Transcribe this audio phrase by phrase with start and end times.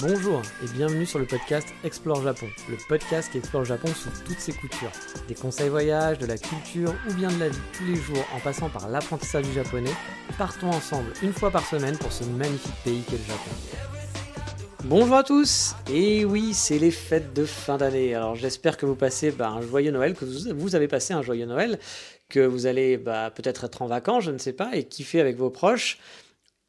[0.00, 4.38] Bonjour et bienvenue sur le podcast Explore Japon, le podcast qui explore Japon sous toutes
[4.38, 4.90] ses coutures.
[5.28, 8.40] Des conseils voyage, de la culture ou bien de la vie tous les jours en
[8.40, 9.92] passant par l'apprentissage du japonais,
[10.38, 13.50] partons ensemble une fois par semaine pour ce magnifique pays qu'est le Japon.
[14.84, 18.14] Bonjour à tous Et oui, c'est les fêtes de fin d'année.
[18.14, 21.46] Alors j'espère que vous passez bah, un joyeux Noël, que vous avez passé un joyeux
[21.46, 21.78] Noël,
[22.28, 25.36] que vous allez bah, peut-être être en vacances, je ne sais pas, et kiffer avec
[25.36, 25.98] vos proches.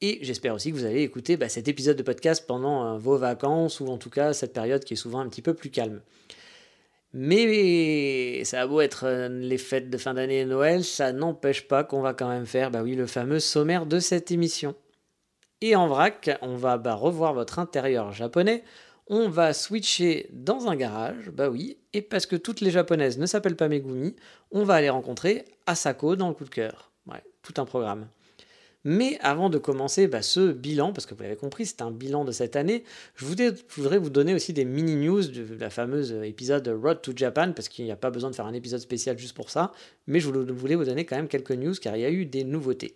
[0.02, 3.18] Et j'espère aussi que vous allez écouter bah, cet épisode de podcast pendant euh, vos
[3.18, 6.02] vacances ou en tout cas cette période qui est souvent un petit peu plus calme.
[7.14, 11.68] Mais ça a beau être euh, les fêtes de fin d'année et Noël, ça n'empêche
[11.68, 14.76] pas qu'on va quand même faire bah oui, le fameux sommaire de cette émission.
[15.62, 18.64] Et en vrac, on va bah, revoir votre intérieur japonais,
[19.08, 23.26] on va switcher dans un garage, bah oui, et parce que toutes les japonaises ne
[23.26, 24.16] s'appellent pas Megumi,
[24.52, 26.92] on va aller rencontrer Asako dans le coup de cœur.
[27.06, 28.08] Ouais, tout un programme.
[28.86, 32.26] Mais avant de commencer bah, ce bilan, parce que vous l'avez compris, c'est un bilan
[32.26, 32.84] de cette année,
[33.16, 37.70] je voudrais, vous donner aussi des mini-news de la fameuse épisode Road to Japan, parce
[37.70, 39.72] qu'il n'y a pas besoin de faire un épisode spécial juste pour ça,
[40.08, 42.44] mais je voulais vous donner quand même quelques news, car il y a eu des
[42.44, 42.96] nouveautés.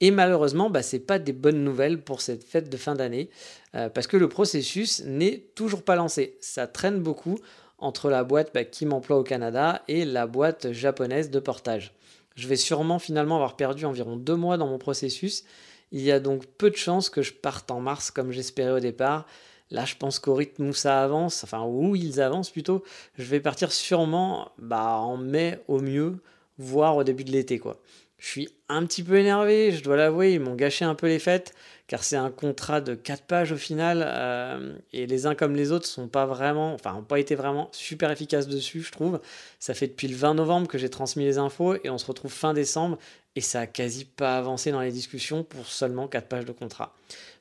[0.00, 3.30] Et malheureusement, bah, ce n'est pas des bonnes nouvelles pour cette fête de fin d'année,
[3.76, 6.36] euh, parce que le processus n'est toujours pas lancé.
[6.40, 7.38] Ça traîne beaucoup
[7.78, 11.94] entre la boîte bah, qui m'emploie au Canada et la boîte japonaise de portage.
[12.34, 15.44] Je vais sûrement finalement avoir perdu environ deux mois dans mon processus.
[15.90, 18.80] Il y a donc peu de chances que je parte en mars comme j'espérais au
[18.80, 19.26] départ.
[19.70, 22.82] Là, je pense qu'au rythme où ça avance, enfin où ils avancent plutôt,
[23.16, 26.18] je vais partir sûrement bah, en mai au mieux,
[26.58, 27.58] voire au début de l'été.
[27.58, 27.80] quoi.
[28.18, 31.18] Je suis un petit peu énervé, je dois l'avouer, ils m'ont gâché un peu les
[31.18, 31.54] fêtes
[31.92, 35.72] car c'est un contrat de 4 pages au final, euh, et les uns comme les
[35.72, 39.20] autres sont pas vraiment, enfin, n'ont pas été vraiment super efficaces dessus, je trouve.
[39.58, 42.32] Ça fait depuis le 20 novembre que j'ai transmis les infos, et on se retrouve
[42.32, 42.96] fin décembre,
[43.36, 46.94] et ça a quasi pas avancé dans les discussions pour seulement 4 pages de contrat.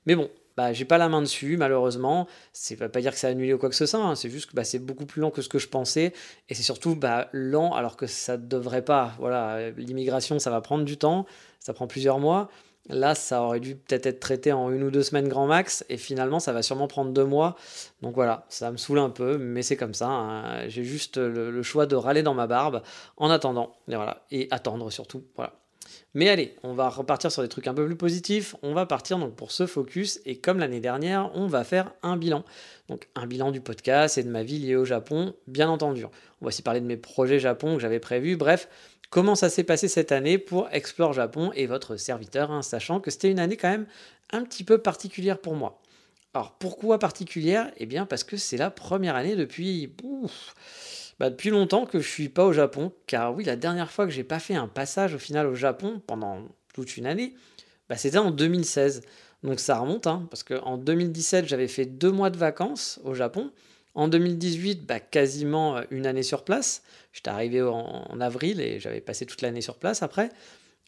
[0.05, 2.27] Mais bon, bah, j'ai pas la main dessus, malheureusement.
[2.51, 4.15] C'est pas dire que ça a annulé ou quoi que ce soit, hein.
[4.15, 6.11] c'est juste que bah, c'est beaucoup plus lent que ce que je pensais,
[6.49, 9.15] et c'est surtout bah, lent alors que ça devrait pas.
[9.17, 11.25] Voilà, l'immigration, ça va prendre du temps,
[11.61, 12.49] ça prend plusieurs mois.
[12.89, 15.97] Là, ça aurait dû peut-être être traité en une ou deux semaines grand max, et
[15.97, 17.55] finalement, ça va sûrement prendre deux mois.
[18.01, 20.07] Donc voilà, ça me saoule un peu, mais c'est comme ça.
[20.07, 20.67] Hein.
[20.67, 22.81] J'ai juste le, choix de râler dans ma barbe
[23.17, 25.23] en attendant, et voilà, et attendre surtout.
[25.35, 25.53] Voilà.
[26.13, 28.55] Mais allez, on va repartir sur des trucs un peu plus positifs.
[28.63, 32.17] On va partir donc pour ce focus, et comme l'année dernière, on va faire un
[32.17, 32.43] bilan.
[32.89, 36.05] Donc un bilan du podcast et de ma vie liée au Japon, bien entendu.
[36.05, 38.35] On va aussi parler de mes projets Japon que j'avais prévus.
[38.35, 38.67] Bref,
[39.11, 43.11] comment ça s'est passé cette année pour Explore Japon et votre serviteur, hein, sachant que
[43.11, 43.85] c'était une année quand même
[44.31, 45.79] un petit peu particulière pour moi.
[46.33, 47.71] Alors pourquoi particulière?
[47.77, 49.93] Eh bien parce que c'est la première année depuis,
[51.19, 54.11] bah, depuis longtemps que je suis pas au Japon, car oui, la dernière fois que
[54.11, 57.35] j'ai pas fait un passage au final au Japon pendant toute une année,
[57.89, 59.01] bah, c'était en 2016.
[59.43, 63.51] Donc ça remonte, hein, parce qu'en 2017 j'avais fait deux mois de vacances au Japon,
[63.95, 66.83] en 2018, bah, quasiment euh, une année sur place.
[67.13, 70.29] J'étais arrivé en, avril et j'avais passé toute l'année sur place après.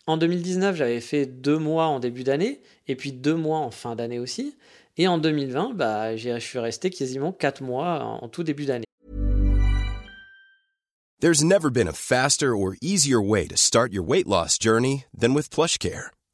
[0.08, 3.96] En 2019, j'avais fait deux mois en début d'année et puis deux mois en fin
[3.96, 4.56] d'année aussi.
[4.98, 8.86] Et en 2020, bah, je suis resté quasiment quatre mois en, en tout début d'année.
[11.20, 15.34] There's never been a faster or easier way to start your weight loss journey than
[15.34, 16.12] with PlushCare.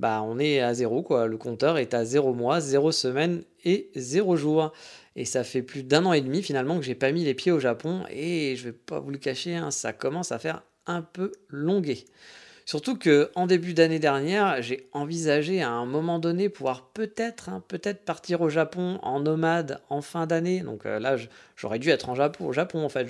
[0.00, 1.26] bah, on est à zéro, quoi.
[1.26, 4.72] Le compteur est à zéro mois, zéro semaine et zéro jour.
[5.14, 7.52] Et ça fait plus d'un an et demi finalement que j'ai pas mis les pieds
[7.52, 11.02] au Japon et je vais pas vous le cacher, hein, ça commence à faire un
[11.02, 12.06] peu longuer.
[12.64, 17.62] Surtout que en début d'année dernière, j'ai envisagé à un moment donné pouvoir peut-être, hein,
[17.68, 20.60] peut-être partir au Japon en nomade en fin d'année.
[20.60, 21.16] Donc euh, là,
[21.56, 23.06] j'aurais dû être en Japon, au Japon en fait.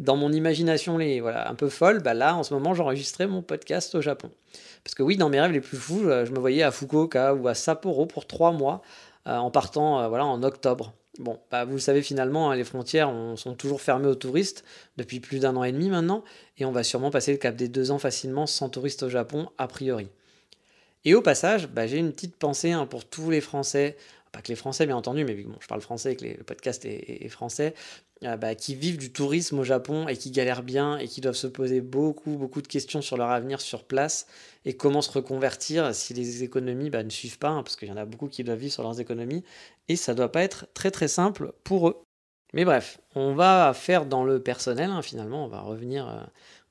[0.00, 3.42] dans mon imagination, les, voilà, un peu folle, bah là, en ce moment, j'enregistrais mon
[3.42, 4.32] podcast au Japon.
[4.86, 7.34] Parce que oui, dans mes rêves les plus fous, euh, je me voyais à Fukuoka
[7.34, 8.82] ou à Sapporo pour trois mois
[9.26, 10.94] euh, en partant voilà, en octobre.
[11.18, 14.62] Bon, bah, vous le savez finalement, hein, les frontières sont toujours fermées aux touristes
[14.96, 16.22] depuis plus d'un an et demi maintenant,
[16.56, 19.48] et on va sûrement passer le cap des deux ans facilement sans touristes au Japon,
[19.58, 20.06] a priori.
[21.04, 23.96] Et au passage, bah, j'ai une petite pensée hein, pour tous les Français,
[24.30, 26.84] pas que les Français bien entendu, mais bon, je parle français et que le podcast
[26.84, 27.74] est, français,
[28.24, 31.36] euh, bah, qui vivent du tourisme au Japon et qui galèrent bien et qui doivent
[31.36, 34.26] se poser beaucoup, beaucoup de questions sur leur avenir sur place
[34.64, 37.92] et comment se reconvertir si les économies bah, ne suivent pas, hein, parce qu'il y
[37.92, 39.44] en a beaucoup qui doivent vivre sur leurs économies,
[39.88, 42.02] et ça doit pas être très très simple pour eux.
[42.54, 46.22] Mais bref, on va faire dans le personnel, hein, finalement, on va, revenir, euh,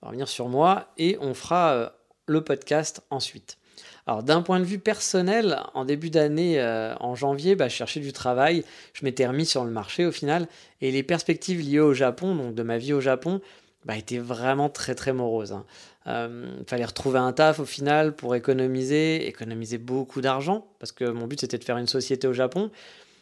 [0.02, 1.90] revenir sur moi, et on fera euh,
[2.26, 3.60] le podcast ensuite.
[4.08, 8.00] Alors d'un point de vue personnel, en début d'année, euh, en janvier, bah, je cherchais
[8.00, 8.64] du travail,
[8.94, 10.48] je m'étais remis sur le marché au final,
[10.82, 13.42] et les perspectives liées au Japon, donc de ma vie au Japon,
[13.84, 15.52] bah, étaient vraiment très très moroses.
[15.52, 15.66] Il hein.
[16.08, 21.26] euh, fallait retrouver un taf au final pour économiser, économiser beaucoup d'argent, parce que mon
[21.26, 22.70] but c'était de faire une société au Japon.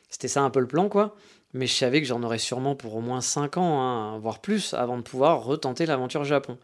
[0.10, 1.16] C'était ça un peu le plan, quoi.
[1.54, 4.74] Mais je savais que j'en aurais sûrement pour au moins 5 ans, hein, voire plus,
[4.74, 6.58] avant de pouvoir retenter l'aventure Japon.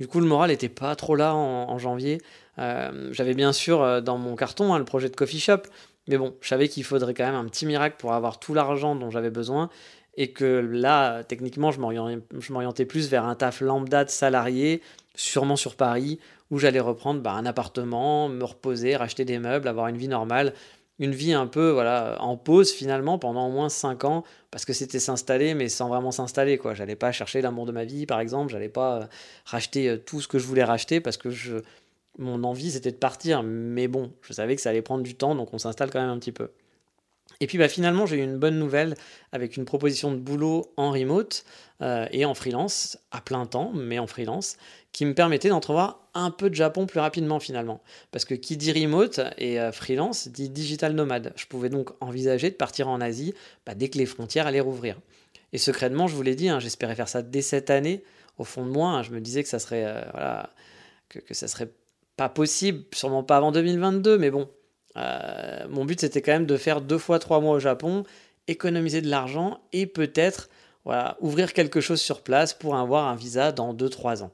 [0.00, 2.20] Du coup, le moral n'était pas trop là en, janvier.
[2.58, 5.62] Euh, j'avais bien sûr euh, dans mon carton hein, le projet de coffee shop,
[6.08, 8.94] mais bon, je savais qu'il faudrait quand même un petit miracle pour avoir tout l'argent
[8.94, 9.70] dont j'avais besoin
[10.16, 14.80] et que là, techniquement, je m'orientais plus vers un taf lambda de salarié,
[15.14, 16.20] sûrement sur Paris,
[16.50, 20.54] où j'allais reprendre bah, un appartement, me reposer, racheter des meubles, avoir une vie normale,
[20.98, 24.72] une vie un peu voilà en pause finalement pendant au moins 5 ans parce que
[24.72, 26.74] c'était s'installer mais sans vraiment s'installer quoi.
[26.74, 28.52] J'allais pas chercher l'amour de ma vie par exemple.
[28.52, 29.04] J'allais pas euh,
[29.44, 31.56] racheter euh, tout ce que je voulais racheter parce que je
[32.18, 33.42] mon envie c'était de partir.
[33.42, 36.10] Mais bon je savais que ça allait prendre du temps donc on s'installe quand même
[36.10, 36.50] un petit peu
[37.40, 38.94] et puis bah, finalement, j'ai eu une bonne nouvelle
[39.32, 41.44] avec une proposition de boulot en remote
[41.82, 44.56] euh, et en freelance, à plein temps, mais en freelance,
[44.92, 47.82] qui me permettait d'entrevoir un peu de Japon plus rapidement finalement.
[48.12, 51.32] Parce que qui dit remote et euh, freelance dit digital nomade.
[51.36, 53.34] Je pouvais donc envisager de partir en Asie
[53.66, 54.96] bah, dès que les frontières allaient rouvrir.
[55.52, 58.04] Et secrètement, je vous l'ai dit, hein, j'espérais faire ça dès cette année.
[58.38, 60.42] Au fond de moi, hein, je me disais que ça serait, euh,
[61.08, 61.70] que ça serait
[62.16, 64.48] pas possible, sûrement pas avant 2022, mais bon,
[64.96, 68.04] euh, mon but, c'était quand même de faire deux fois trois mois au Japon,
[68.48, 70.48] économiser de l'argent et peut-être
[71.20, 74.32] ouvrir quelque chose sur place pour avoir un visa dans deux trois ans.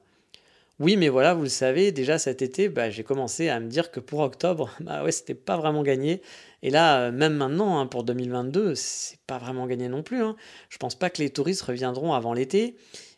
[0.81, 3.91] Oui, mais voilà, vous le savez, déjà cet été, bah, j'ai commencé à me dire
[3.91, 6.23] que pour octobre, bah ouais, c'était pas vraiment gagné.
[6.63, 10.23] Et là, euh, même maintenant, hein, pour 2022, c'est pas vraiment gagné non plus.
[10.23, 10.37] Hein.
[10.71, 12.77] Je pense pas que les touristes reviendront avant l'été,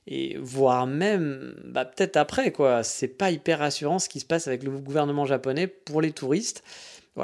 [0.09, 2.83] et voire même, bah, peut-être après, quoi.
[2.83, 6.65] C'est pas hyper rassurant ce qui se passe avec le gouvernement japonais pour les touristes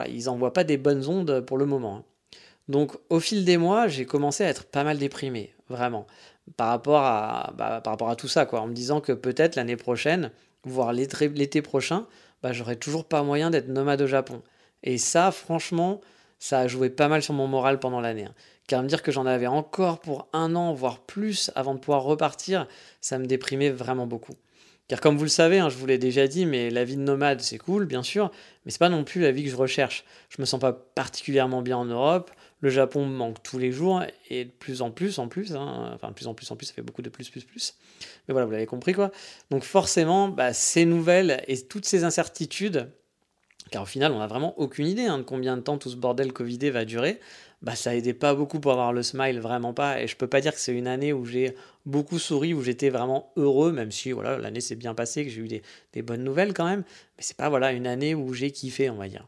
[0.09, 1.97] ils n'envoient pas des bonnes ondes pour le moment.
[1.97, 2.05] Hein.
[2.69, 6.07] Donc au fil des mois, j'ai commencé à être pas mal déprimé, vraiment,
[6.57, 7.83] par rapport à, bah,
[8.17, 10.31] tout ça, en me disant que peut-être l'année prochaine,
[10.65, 12.07] voire l'été prochain,
[12.43, 14.43] bah, j'aurais toujours pas moyen d'être nomade au Japon.
[14.83, 16.01] Et ça, franchement,
[16.39, 18.27] ça a joué pas mal sur mon moral pendant l'année.
[18.27, 18.35] Hein.
[18.69, 22.03] Car me dire que j'en avais encore pour un an, voire plus, avant de pouvoir
[22.03, 22.69] repartir,
[23.01, 24.35] ça me déprimait vraiment beaucoup.
[24.89, 27.03] Car comme vous le savez, hein, je vous l'ai déjà dit, mais la vie de
[27.03, 28.31] nomade, c'est cool, bien sûr,
[28.65, 30.05] mais c'est pas non plus la vie que je recherche.
[30.31, 32.31] Je me sens pas particulièrement bien en Europe.
[32.61, 35.55] Le Japon me manque tous les jours et de plus en plus en plus.
[35.55, 37.75] Hein, enfin, de plus en plus en plus, ça fait beaucoup de plus, plus, plus.
[38.27, 39.13] Mais voilà, vous l'avez compris quoi.
[39.51, 42.91] Donc forcément, bah, ces nouvelles et toutes ces incertitudes,
[43.71, 45.97] car au final, on n'a vraiment aucune idée hein, de combien de temps tout ce
[45.97, 47.21] bordel Covidé va durer
[47.63, 50.01] bah, ça aidait pas beaucoup pour avoir le smile, vraiment pas.
[50.01, 51.57] Et je peux pas dire que c'est une année où j'ai
[51.87, 55.41] beaucoup souri, où j'étais vraiment heureux, même si voilà, l'année s'est bien passée, que j'ai
[55.41, 56.85] eu des, bonnes nouvelles quand même.
[57.17, 59.27] Mais c'est pas voilà, une année où j'ai kiffé, on va dire.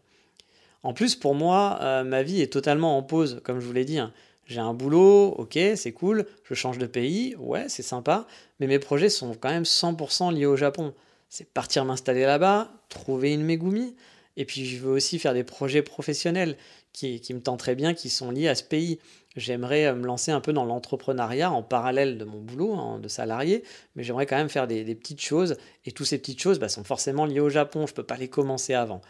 [0.83, 3.85] En plus, pour moi, euh, ma vie est totalement en pause, comme je vous l'ai
[3.85, 3.99] dit.
[3.99, 4.13] Hein.
[4.47, 8.27] J'ai un boulot, ok, c'est cool, je change de pays, ouais, c'est sympa,
[8.59, 10.93] mais mes projets sont quand même 100% liés au Japon.
[11.29, 13.95] C'est partir m'installer là-bas, trouver une Megumi,
[14.41, 16.57] et puis je veux aussi faire des projets professionnels
[16.95, 18.99] qui, me tenteraient bien, qui sont liés à ce pays.
[19.37, 23.07] J'aimerais euh, me lancer un peu dans l'entrepreneuriat en parallèle de mon boulot hein, de
[23.07, 23.63] salarié,
[23.95, 25.59] mais j'aimerais quand même faire des, petites choses.
[25.85, 27.87] Et toutes ces petites choses bah, sont forcément liées au Japon.
[27.87, 29.03] Je ne peux pas les commencer avant.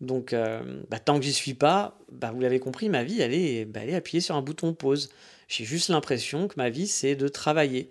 [0.00, 3.68] Donc, euh, bah, tant que j'y suis pas, bah, vous l'avez compris, ma vie, est,
[3.74, 5.10] elle est appuyée sur un bouton pause.
[5.46, 7.90] J'ai juste l'impression que ma vie, c'est de travailler.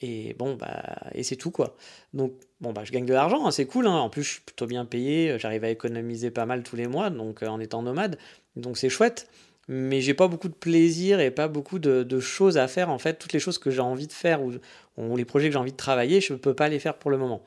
[0.00, 1.76] Et bon, bah, et c'est tout quoi.
[2.12, 3.86] Donc, bon, bah, je gagne de l'argent, hein, c'est cool.
[3.86, 3.94] Hein.
[3.94, 7.10] En plus, je suis plutôt bien payé, j'arrive à économiser pas mal tous les mois,
[7.10, 8.18] donc en étant nomade.
[8.56, 9.28] Donc c'est chouette,
[9.68, 13.18] mais j'ai pas beaucoup de plaisir et pas beaucoup de, choses à faire en fait.
[13.18, 15.76] Toutes les choses que j'ai envie de faire ou, les projets que j'ai envie de
[15.76, 17.42] travailler, je peux pas les faire pour le moment.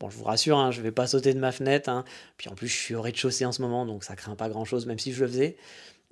[0.00, 1.88] Bon, je vous rassure, hein, je vais pas sauter de ma fenêtre.
[1.88, 2.04] Hein.
[2.36, 4.86] Puis en plus, je suis au rez-de-chaussée en ce moment, donc ça craint pas grand-chose,
[4.86, 5.56] même si je le faisais.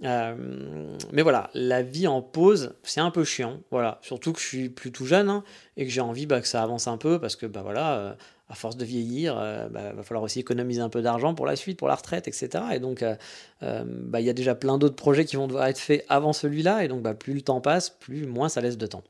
[0.04, 3.60] Euh, mais voilà, la vie en pause, c'est un peu chiant.
[3.70, 5.44] Voilà, surtout que je suis plutôt jeune hein,
[5.76, 8.14] et que j'ai envie bah, que ça avance un peu parce que bah voilà, euh,
[8.50, 11.46] à force de vieillir, il euh, bah, va falloir aussi économiser un peu d'argent pour
[11.46, 12.64] la suite, pour la retraite, etc.
[12.74, 13.14] Et donc, euh,
[13.60, 16.84] bah, il y a déjà plein d'autres projets qui vont devoir être faits avant celui-là.
[16.84, 19.04] Et donc, bah, plus le temps passe, plus moins ça laisse de temps.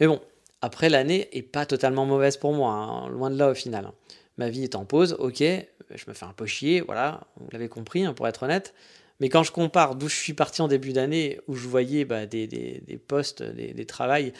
[0.00, 0.20] Mais bon,
[0.60, 3.84] après, l'année est pas totalement mauvaise pour moi, hein, loin de là au final.
[3.86, 3.94] Hein.
[4.38, 7.68] Ma vie est en pause, ok, je me fais un peu chier, voilà, vous l'avez
[7.68, 8.74] compris, pour être honnête.
[9.20, 12.26] Mais quand je compare d'où je suis parti en début d'année, où je voyais bah,
[12.26, 14.32] des, des, postes, des, des travails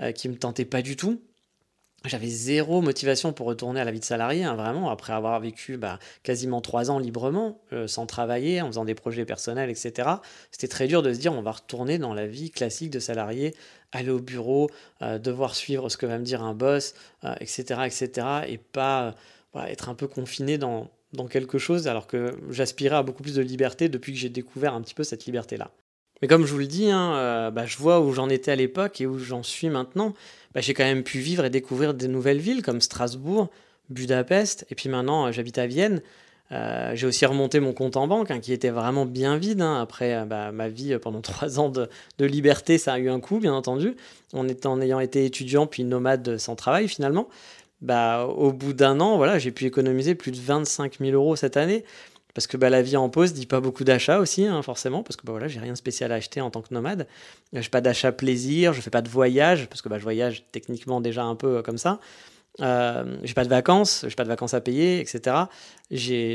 [0.00, 1.20] euh, qui me tentaient pas du tout,
[2.04, 5.76] j'avais zéro motivation pour retourner à la vie de salarié, hein, vraiment, après avoir vécu
[5.76, 10.08] bah, quasiment trois ans librement, euh, sans travailler, en faisant des projets personnels, etc.
[10.52, 13.54] C'était très dur de se dire on va retourner dans la vie classique de salarié,
[13.90, 14.70] aller au bureau,
[15.02, 16.94] euh, devoir suivre ce que va me dire un boss,
[17.40, 19.14] etc., etc., et pas
[19.66, 23.42] être un peu confiné dans, dans quelque chose, alors que j'aspirais à beaucoup plus de
[23.42, 25.70] liberté depuis que j'ai découvert un petit peu cette liberté-là.
[26.20, 28.56] Mais comme je vous le dis, hein, euh, bah, je vois où j'en étais à
[28.56, 30.14] l'époque et où j'en suis maintenant.
[30.54, 33.48] Bah, j'ai quand même pu vivre et découvrir des nouvelles villes comme Strasbourg,
[33.90, 36.02] Budapest, et puis maintenant euh, j'habite à Vienne.
[36.50, 39.60] Euh, j'ai aussi remonté mon compte en banque, hein, qui était vraiment bien vide.
[39.60, 39.80] Hein.
[39.80, 41.88] Après bah, ma vie pendant trois ans de,
[42.18, 43.94] liberté, ça a eu un coup, bien entendu.
[44.32, 47.28] En, en ayant été étudiant puis nomade sans travail finalement
[47.80, 51.56] bah, au bout d'un an, voilà, j'ai pu économiser plus de 25 000 euros cette
[51.56, 51.84] année.
[52.34, 55.16] Parce que bah, la vie en pause dit pas beaucoup d'achats aussi, hein, forcément, parce
[55.16, 57.08] que bah, voilà, j'ai rien de spécial à acheter en tant que nomade.
[57.52, 60.44] Je n'ai pas d'achat plaisir, je fais pas de voyage, parce que bah, je voyage
[60.52, 62.00] techniquement déjà un peu euh, comme ça.
[62.60, 65.36] Euh, j'ai pas de vacances, j'ai pas de vacances à payer, etc.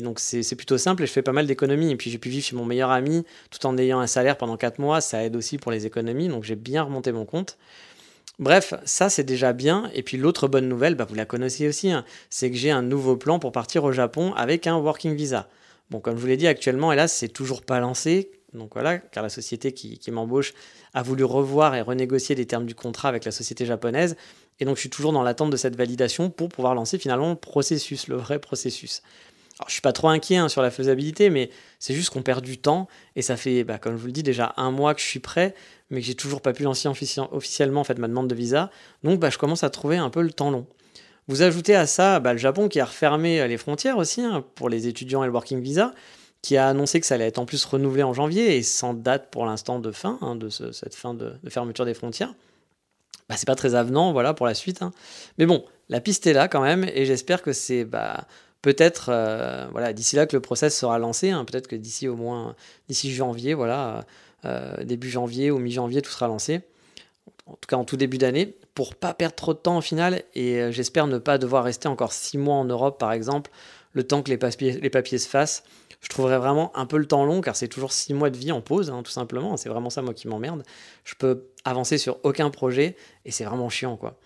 [0.01, 1.91] Donc c'est plutôt simple et je fais pas mal d'économies.
[1.91, 4.57] Et puis j'ai pu vivre chez mon meilleur ami tout en ayant un salaire pendant
[4.57, 7.57] 4 mois, ça aide aussi pour les économies, donc j'ai bien remonté mon compte.
[8.39, 9.89] Bref, ça c'est déjà bien.
[9.93, 12.81] Et puis l'autre bonne nouvelle, bah, vous la connaissez aussi, hein, c'est que j'ai un
[12.81, 15.47] nouveau plan pour partir au Japon avec un working visa.
[15.91, 18.31] Bon, comme je vous l'ai dit, actuellement, hélas, c'est toujours pas lancé.
[18.53, 20.53] Donc voilà, car la société qui, m'embauche
[20.93, 24.15] a voulu revoir et renégocier les termes du contrat avec la société japonaise.
[24.59, 27.35] Et donc je suis toujours dans l'attente de cette validation pour pouvoir lancer finalement le
[27.35, 29.01] processus, le vrai processus.
[29.59, 32.43] Alors, je suis pas trop inquiet hein, sur la faisabilité, mais c'est juste qu'on perd
[32.43, 35.01] du temps et ça fait, bah, comme je vous le dis, déjà un mois que
[35.01, 35.53] je suis prêt
[35.93, 38.69] mais que j'ai toujours pas pu lancer officiellement en fait, ma demande de visa.
[39.03, 40.65] Donc bah, je commence à trouver un peu le temps long.
[41.27, 44.43] Vous ajoutez à ça bah, le Japon qui a refermé euh, les frontières aussi hein,
[44.55, 45.93] pour les étudiants et le working visa,
[46.41, 49.29] qui a annoncé que ça allait être en plus renouvelé en janvier et sans date
[49.31, 52.33] pour l'instant de fin, hein, de cette fin de, fermeture des frontières.
[53.29, 54.81] Bah, c'est pas très avenant voilà, pour la suite.
[54.81, 54.91] Hein.
[55.37, 58.27] Mais bon, la piste est là quand même et j'espère que c'est bah,
[58.61, 61.31] peut-être euh, voilà, d'ici là que le process sera lancé.
[61.47, 62.55] peut-être que d'ici au moins
[62.89, 64.05] d'ici janvier, voilà,
[64.83, 66.61] début janvier ou mi-janvier, tout sera lancé.
[67.45, 70.23] En tout cas, en tout début d'année, pour pas perdre trop de temps au final.
[70.33, 73.51] Et euh, j'espère ne pas devoir rester encore six mois en Europe, par exemple,
[73.91, 75.63] le temps que les papiers, les papiers se fassent.
[76.01, 78.51] Je trouverais vraiment un peu le temps long, car c'est toujours six mois de vie
[78.51, 79.55] en pause, hein, tout simplement.
[79.57, 80.63] C'est vraiment ça, moi, qui m'emmerde.
[81.05, 84.17] Je peux avancer sur aucun projet, et c'est vraiment chiant, quoi.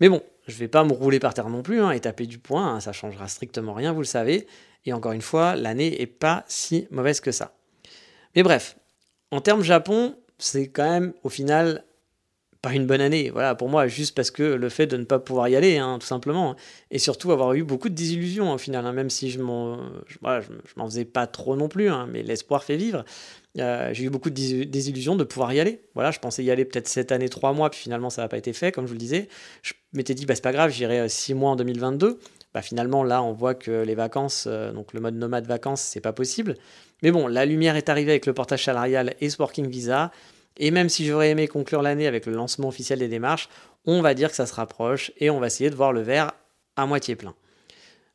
[0.00, 2.38] Mais bon, je vais pas me rouler par terre non plus, hein, et taper du
[2.38, 4.46] poing, hein, ça changera strictement rien, vous le savez.
[4.86, 7.54] Et encore une fois, l'année est pas si mauvaise que ça.
[8.34, 8.76] Mais bref,
[9.30, 11.84] en termes Japon, c'est quand même au final
[12.60, 13.30] pas une bonne année.
[13.30, 15.98] Voilà, pour moi, juste parce que le fait de ne pas pouvoir y aller, hein,
[16.00, 16.56] tout simplement,
[16.90, 19.78] et surtout avoir eu beaucoup de désillusions au final, hein, même si je m'en,
[20.86, 23.04] faisais pas trop non plus, hein, mais l'espoir fait vivre.
[23.58, 25.82] Euh, j'ai eu beaucoup de désillusions de pouvoir y aller.
[25.94, 28.38] Voilà, je pensais y aller peut-être cette année, trois mois, puis finalement ça n'a pas
[28.38, 29.28] été fait, comme je vous le disais.
[29.62, 32.18] Je m'étais dit, bah, c'est pas grave, j'irai euh, six mois en 2022.
[32.54, 36.00] Bah, finalement, là, on voit que les vacances, euh, donc le mode nomade vacances, c'est
[36.00, 36.54] pas possible.
[37.02, 40.10] Mais bon, la lumière est arrivée avec le portage salarial et ce working visa.
[40.56, 43.48] Et même si j'aurais aimé conclure l'année avec le lancement officiel des démarches,
[43.86, 46.32] on va dire que ça se rapproche et on va essayer de voir le verre
[46.76, 47.34] à moitié plein.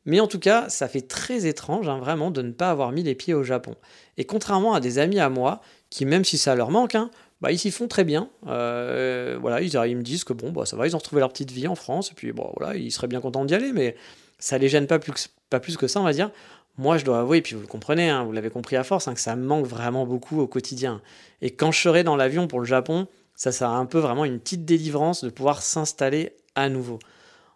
[0.06, 3.02] Mais en tout cas, ça fait très étrange, hein, vraiment, de ne pas avoir mis
[3.02, 3.74] les pieds au Japon.
[4.18, 7.10] Et contrairement à des amis à moi, qui même si ça leur manque, hein,
[7.40, 8.28] bah, ils s'y font très bien.
[8.46, 11.50] Euh, voilà, ils, me disent que bon, bah, ça va, ils ont retrouvé leur petite
[11.50, 13.96] vie en France, et puis bon, voilà, ils seraient bien contents d'y aller, mais
[14.44, 16.30] ça les gêne pas plus, que, ça, on va dire.
[16.76, 19.08] Moi, je dois avouer, et puis vous le comprenez, hein, vous l'avez compris à force,
[19.08, 21.00] hein, que ça me manque vraiment beaucoup au quotidien.
[21.40, 24.38] Et quand je serai dans l'avion pour le Japon, ça sera un peu vraiment une
[24.38, 26.98] petite délivrance de pouvoir s'installer à nouveau.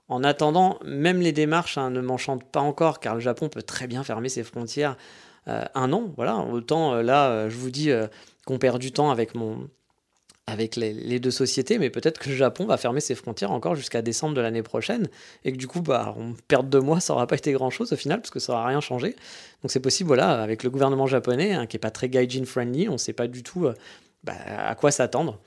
[0.08, 3.86] En attendant, même les démarches hein, ne m'enchantent pas encore, car le Japon peut très
[3.86, 4.96] bien fermer ses frontières
[5.46, 6.04] euh, un an.
[6.16, 7.90] Voilà, autant euh, là, euh, je vous dis
[8.46, 9.68] qu'on perd du temps avec mon,
[10.48, 14.00] avec les, deux sociétés, mais peut-être que le Japon va fermer ses frontières encore jusqu'à
[14.00, 15.08] décembre de l'année prochaine,
[15.44, 17.96] et que du coup, bah, on perd deux mois, ça n'aura pas été grand-chose au
[17.96, 19.14] final, parce que ça n'aura rien changé.
[19.62, 22.92] Donc c'est possible, voilà, avec le gouvernement japonais, hein, qui n'est pas très gaijin-friendly, on
[22.92, 23.74] ne sait pas du tout euh,
[24.24, 25.38] bah, à quoi s'attendre.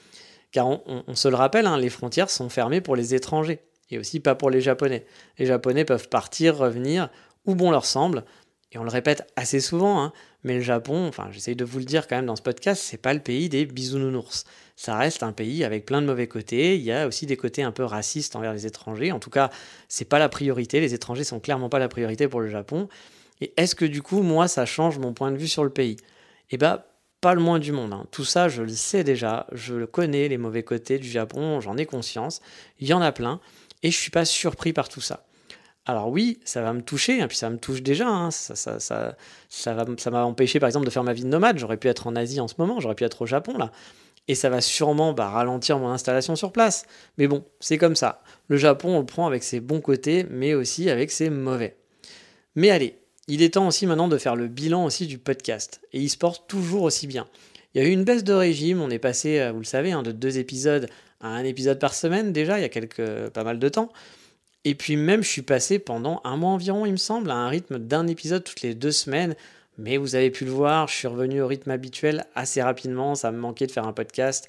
[0.52, 4.20] Car on, se le rappelle, hein, les frontières sont fermées pour les étrangers, et aussi
[4.20, 5.08] pas pour les Japonais.
[5.40, 7.10] Les Japonais peuvent partir, revenir,
[7.46, 8.24] où bon leur semble,
[8.72, 11.86] et on le répète assez souvent, hein, mais le Japon, enfin j'essaye de vous le
[11.86, 14.46] dire quand même dans ce podcast, c'est pas le pays des bisounours.
[14.82, 16.76] Ça reste un pays avec plein de mauvais côtés.
[16.76, 19.12] Il y a aussi des côtés un peu racistes envers les étrangers.
[19.12, 19.52] En tout cas,
[19.88, 20.80] c'est pas la priorité.
[20.80, 22.90] Les étrangers sont clairement pas la priorité pour le Japon.
[23.42, 25.98] Et est-ce que du coup, moi, ça change mon point de vue sur le pays?
[26.50, 26.82] Eh bien,
[27.22, 27.94] pas le moins du monde.
[27.94, 28.08] Hein.
[28.10, 29.46] Tout ça, je le sais déjà.
[29.52, 31.62] Je le connais, les mauvais côtés du Japon.
[31.62, 32.42] J'en ai conscience.
[32.80, 33.40] Il y en a plein.
[33.84, 35.28] Et je suis pas surpris par tout ça.
[35.86, 38.08] Alors oui, ça va me toucher, et hein, puis ça me touche déjà.
[38.08, 38.32] Hein.
[38.32, 39.16] ça, ça, ça,
[39.48, 41.60] ça, va, ça m'a empêché par exemple de faire ma vie de nomade.
[41.60, 43.72] J'aurais pu être en Asie en ce moment, j'aurais pu être au Japon là.
[44.28, 46.86] Et ça va sûrement bah, ralentir mon installation sur place.
[47.18, 48.24] Mais bon, c'est comme ça.
[48.48, 51.78] Le Japon, on le prend avec ses bons côtés, mais aussi avec ses mauvais.
[52.56, 52.98] Mais allez,
[53.28, 55.82] il est temps aussi maintenant de faire le bilan aussi du podcast.
[55.94, 57.28] Et il se porte toujours aussi bien.
[57.74, 59.92] Il y a eu une baisse de régime, on est passé, euh, vous le savez,
[59.92, 60.90] hein, de deux épisodes
[61.22, 63.92] à un épisode par semaine déjà, il y a quelques, pas mal de temps.
[64.64, 67.48] Et puis même, je suis passé pendant un mois environ, il me semble, à un
[67.48, 69.36] rythme d'un épisode toutes les deux semaines.
[69.78, 73.16] Mais vous avez pu le voir, je suis revenu au rythme habituel assez rapidement.
[73.16, 74.48] Ça me manquait de faire un podcast.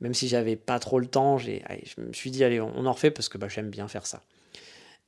[0.00, 1.50] Même si j'avais pas trop le temps, je
[1.98, 4.22] me suis dit, allez, on en refait parce que bah, j'aime bien faire ça.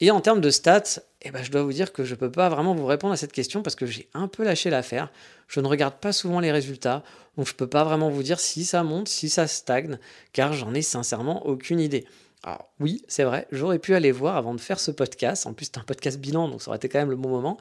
[0.01, 2.31] Et en termes de stats, eh ben, je dois vous dire que je ne peux
[2.31, 5.11] pas vraiment vous répondre à cette question parce que j'ai un peu lâché l'affaire.
[5.49, 7.03] Je ne regarde pas souvent les résultats,
[7.37, 9.99] donc je ne peux pas vraiment vous dire si ça monte, si ça stagne,
[10.35, 12.05] car j'en ai sincèrement aucune idée.
[12.43, 15.47] Alors oui, c'est vrai, j'aurais pu aller voir avant de faire ce podcast.
[15.47, 17.57] En plus, c'est un podcast bilan, donc ça aurait été quand même le bon moment.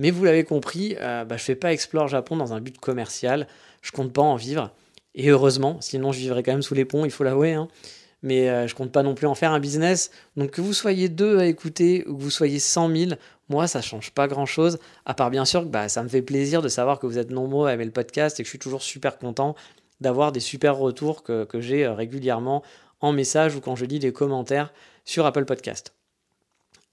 [0.00, 2.78] Mais vous l'avez compris, euh, bah, je ne fais pas Explore Japon dans un but
[2.78, 3.46] commercial.
[3.82, 4.72] Je compte pas en vivre.
[5.14, 7.52] Et heureusement, sinon je vivrais quand même sous les ponts, il faut l'avouer.
[7.52, 7.68] Hein
[8.22, 10.10] mais euh, je compte pas non plus en faire un business.
[10.36, 13.10] Donc que vous soyez deux à écouter ou que vous soyez 100 000,
[13.48, 16.22] moi ça change pas grand chose, à part bien sûr que bah, ça me fait
[16.22, 18.58] plaisir de savoir que vous êtes nombreux à aimer le podcast et que je suis
[18.58, 19.54] toujours super content
[20.00, 22.62] d'avoir des super retours que, j'ai euh, régulièrement
[23.00, 24.72] en message ou quand je lis des commentaires
[25.04, 25.94] sur Apple Podcast.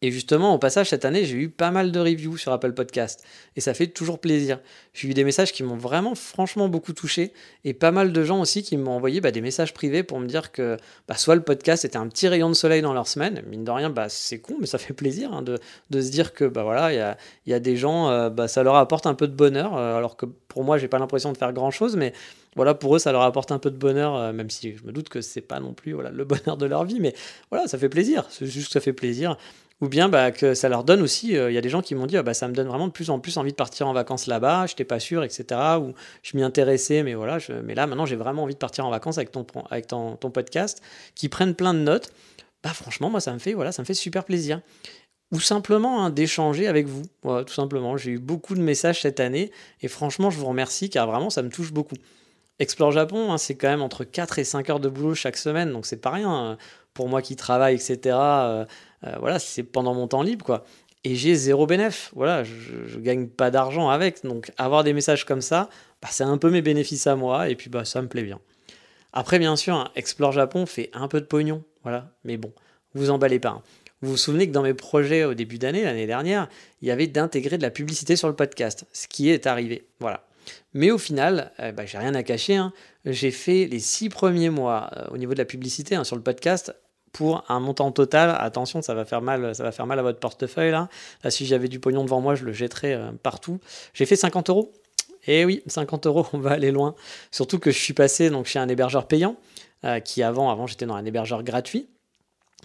[0.04, 3.26] Et justement, au passage, cette année, j'ai eu pas mal de reviews sur Apple Podcast.
[3.56, 4.60] Et ça fait toujours plaisir.
[4.94, 7.34] J'ai eu des messages qui m'ont vraiment, franchement, beaucoup touché.
[7.64, 10.28] Et pas mal de gens aussi qui m'ont envoyé bah, des messages privés pour me
[10.28, 10.78] dire que
[11.08, 13.42] bah, soit le podcast était un petit rayon de soleil dans leur semaine.
[13.48, 15.58] Mine de rien, bah, c'est con, mais ça fait plaisir hein, de,
[16.00, 19.28] se dire que voilà, il y a, des gens, euh, ça leur apporte un peu
[19.28, 19.76] de bonheur.
[19.76, 21.96] Euh, alors que pour moi, j'ai pas l'impression de faire grand chose.
[21.96, 22.14] Mais
[22.56, 24.92] voilà, pour eux, ça leur apporte un peu de bonheur, euh, même si je me
[24.92, 27.00] doute que c'est pas non plus le bonheur de leur vie.
[27.00, 27.16] Mais
[27.50, 28.26] voilà, ça fait plaisir.
[28.30, 29.38] C'est juste que ça fait plaisir
[29.80, 31.94] ou bien bah, que ça leur donne aussi, euh, il y a des gens qui
[31.94, 33.88] m'ont dit, ah, bah, ça me donne vraiment de plus en plus envie de partir
[33.88, 35.46] en vacances là-bas, je n'étais pas sûr, etc.
[35.80, 35.94] Ou
[36.24, 39.18] je m'y intéressais, mais voilà, mais là maintenant j'ai vraiment envie de partir en vacances
[39.18, 40.82] avec ton, podcast,
[41.14, 42.12] qui prennent plein de notes.
[42.64, 44.62] Bah franchement, moi ça me fait, voilà, ça me fait super plaisir.
[45.32, 47.98] Ou simplement hein, d'échanger avec vous, tout simplement.
[47.98, 51.44] J'ai eu beaucoup de messages cette année, et franchement je vous remercie, car vraiment ça
[51.44, 51.96] me touche beaucoup.
[52.60, 55.72] Explore Japon, hein, c'est quand même entre 4 et 5 heures de boulot chaque semaine,
[55.72, 56.32] donc c'est pas rien.
[56.32, 56.58] Hein.
[56.96, 58.18] Pour moi qui travaille, etc.
[59.20, 60.66] voilà, c'est pendant mon temps libre, quoi.
[61.04, 62.10] Et j'ai zéro bénéfice.
[62.16, 64.24] Voilà, je, gagne pas d'argent avec.
[64.24, 65.70] Donc avoir des messages comme ça,
[66.02, 68.40] bah, c'est un peu mes bénéfices à moi, et puis bah, ça me plaît bien.
[69.14, 72.12] Après, bien sûr, hein, Explore Japon fait un peu de pognon, voilà.
[72.24, 72.52] Mais bon,
[72.94, 73.50] vous emballez pas.
[73.50, 73.62] Hein.
[74.02, 76.50] Vous vous souvenez que dans mes projets au début d'année, l'année dernière,
[76.82, 79.88] il y avait d'intégrer de la publicité sur le podcast, ce qui est arrivé.
[80.00, 80.28] Voilà.
[80.74, 82.58] Mais au final, eh ben, j'ai rien à cacher.
[82.58, 82.74] Hein.
[83.06, 86.76] J'ai fait les six premiers mois euh, au niveau de la publicité sur le podcast
[87.18, 88.38] pour un montant total.
[88.40, 90.88] Attention, ça va faire mal, ça va faire mal à votre portefeuille là.
[91.30, 93.60] si j'avais du pognon devant moi, je le jetterais euh, partout.
[93.96, 94.72] J'ai fait 50 euros.
[95.26, 96.94] Et eh oui, 50 euros, on va aller loin.
[97.32, 99.36] Surtout que je suis passé donc chez un hébergeur payant,
[99.84, 101.88] euh, qui avant, avant j'étais dans un hébergeur gratuit,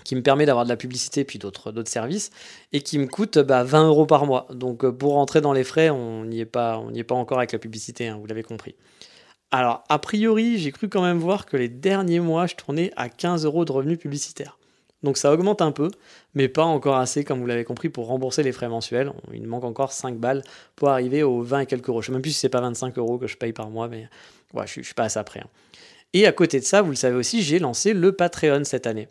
[0.04, 2.30] qui me permet d'avoir de la publicité puis d'autres services,
[2.74, 4.48] et qui me coûte bah, 20 euros par mois.
[4.50, 7.14] Donc euh, pour rentrer dans les frais, on n'y est pas, on n'y est pas
[7.14, 8.74] encore avec la publicité, hein, vous l'avez compris.
[9.54, 13.10] Alors, a priori, j'ai cru quand même voir que les derniers mois, je tournais à
[13.10, 14.58] 15 euros de revenus publicitaires.
[15.02, 15.90] Donc ça augmente un peu,
[16.34, 19.12] mais pas encore assez, comme vous l'avez compris, pour rembourser les frais mensuels.
[19.34, 20.42] Il me manque encore 5 balles
[20.74, 22.00] pour arriver aux 20 et quelques euros.
[22.00, 24.08] Je sais même plus si c'est pas 25 euros que je paye par mois, mais
[24.54, 25.40] ouais, je ne suis pas à ça près.
[25.40, 25.48] Hein.
[26.14, 29.08] Et à côté de ça, vous le savez aussi, j'ai lancé le Patreon cette année.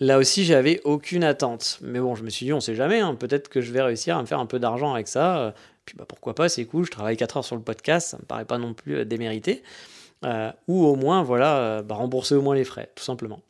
[0.00, 1.78] Là aussi, j'avais aucune attente.
[1.82, 4.16] Mais bon, je me suis dit, on sait jamais, hein, peut-être que je vais réussir
[4.16, 5.54] à me faire un peu d'argent avec ça.
[5.84, 8.24] Puis bah, pourquoi pas, c'est cool, je travaille 4 heures sur le podcast, ça me
[8.24, 9.62] paraît pas non plus euh, démérité.
[10.24, 13.40] Euh, ou au moins, voilà, euh, bah, rembourser au moins les frais, tout simplement.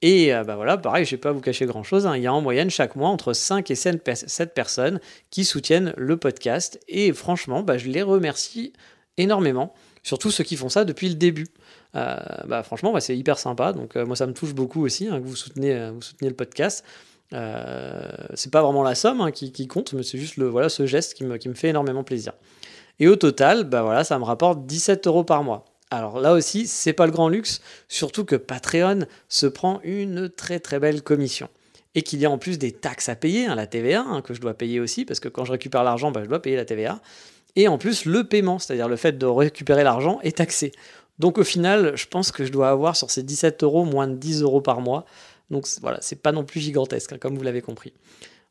[0.00, 2.16] Et bah voilà, pareil, je ne vais pas vous cacher grand-chose, hein.
[2.16, 6.16] il y a en moyenne chaque mois entre 5 et 7, personnes qui soutiennent le
[6.16, 6.78] podcast.
[6.86, 8.72] Et franchement, bah, je les remercie
[9.16, 11.48] énormément, surtout ceux qui font ça depuis le début.
[11.94, 15.34] bah, franchement, c'est hyper sympa, donc moi ça me touche beaucoup aussi hein, que vous
[15.34, 16.84] soutenez, vous soutenez le podcast.
[17.32, 20.86] Euh, c'est pas vraiment la somme hein, qui, compte, mais c'est juste le, voilà, ce
[20.86, 22.32] geste qui me, qui me, fait énormément plaisir.
[23.00, 25.64] Et au total, bah voilà, ça me rapporte 17 euros par mois.
[25.90, 30.60] Alors là aussi, c'est pas le grand luxe, surtout que Patreon se prend une très
[30.60, 31.48] très belle commission.
[31.94, 34.34] Et qu'il y a en plus des taxes à payer, hein, la TVA, hein, que
[34.34, 36.64] je dois payer aussi, parce que quand je récupère l'argent, bah, je dois payer la
[36.64, 37.00] TVA.
[37.56, 40.72] Et en plus, le paiement, c'est-à-dire le fait de récupérer l'argent, est taxé.
[41.18, 44.14] Donc au final, je pense que je dois avoir sur ces 17 euros moins de
[44.14, 45.04] 10 euros par mois.
[45.50, 47.92] Donc voilà, c'est pas non plus gigantesque, hein, comme vous l'avez compris.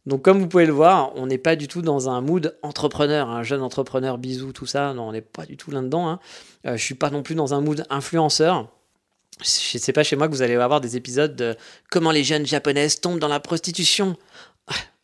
[0.06, 3.30] Donc comme vous pouvez le voir, on n'est pas du tout dans un mood entrepreneur,
[3.30, 4.94] un jeune entrepreneur, bisous, tout ça.
[4.94, 6.08] Non, on n'est pas du tout là-dedans.
[6.08, 6.20] Hein.
[6.66, 8.70] Euh, je suis pas non plus dans un mood influenceur.
[9.42, 11.56] Je sais pas chez moi que vous allez avoir des épisodes de
[11.92, 14.16] comment les jeunes japonaises tombent dans la prostitution.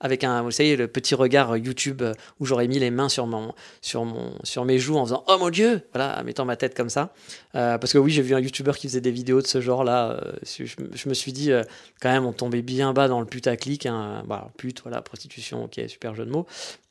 [0.03, 3.25] Avec un, vous savez, le petit regard YouTube euh, où j'aurais mis les mains sur,
[3.25, 6.57] mon, sur, mon, sur mes joues en faisant Oh mon Dieu Voilà, en mettant ma
[6.57, 7.13] tête comme ça.
[7.55, 10.11] Euh, parce que oui, j'ai vu un YouTuber qui faisait des vidéos de ce genre-là.
[10.11, 11.51] Euh, je, me suis dit,
[12.01, 13.85] quand même, on tombait bien bas dans le putaclic.
[13.85, 16.45] Hein, voilà, pute, voilà, prostitution, ok, super jeu de mots.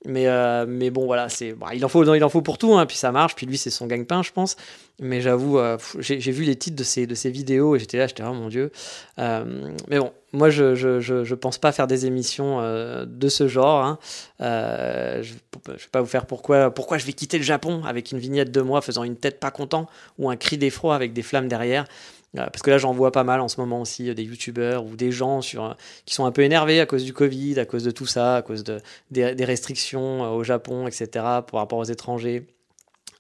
[0.07, 0.27] Mais,
[0.67, 3.13] mais bon, voilà, c'est, il, en faut, il en faut pour tout, hein, puis ça
[3.13, 3.35] marche.
[3.35, 4.57] Puis lui, c'est son gagne-pain, je pense.
[5.01, 5.61] Mais j'avoue,
[5.99, 8.49] j'ai, vu les titres de ces, de ces vidéos et j'étais là, j'étais, oh mon
[8.49, 8.73] Dieu.
[9.19, 12.59] mais bon, moi, je, je, je, pense pas faire des émissions
[13.07, 13.85] de ce genre.
[13.85, 13.99] Hein.
[14.41, 18.13] Euh, je, ne vais pas vous faire pourquoi, pourquoi je vais quitter le Japon avec
[18.13, 19.87] une vignette de moi faisant une tête pas content
[20.19, 21.85] ou un cri d'effroi avec des flammes derrière.
[22.39, 24.97] Euh, parce que là, j'en vois pas mal en ce moment aussi, des youtubeurs ou
[24.97, 27.91] des gens sur, qui sont un peu énervés à cause du Covid, à cause de
[27.91, 32.47] tout ça, à cause de, des, des restrictions au Japon, etc., par rapport aux étrangers.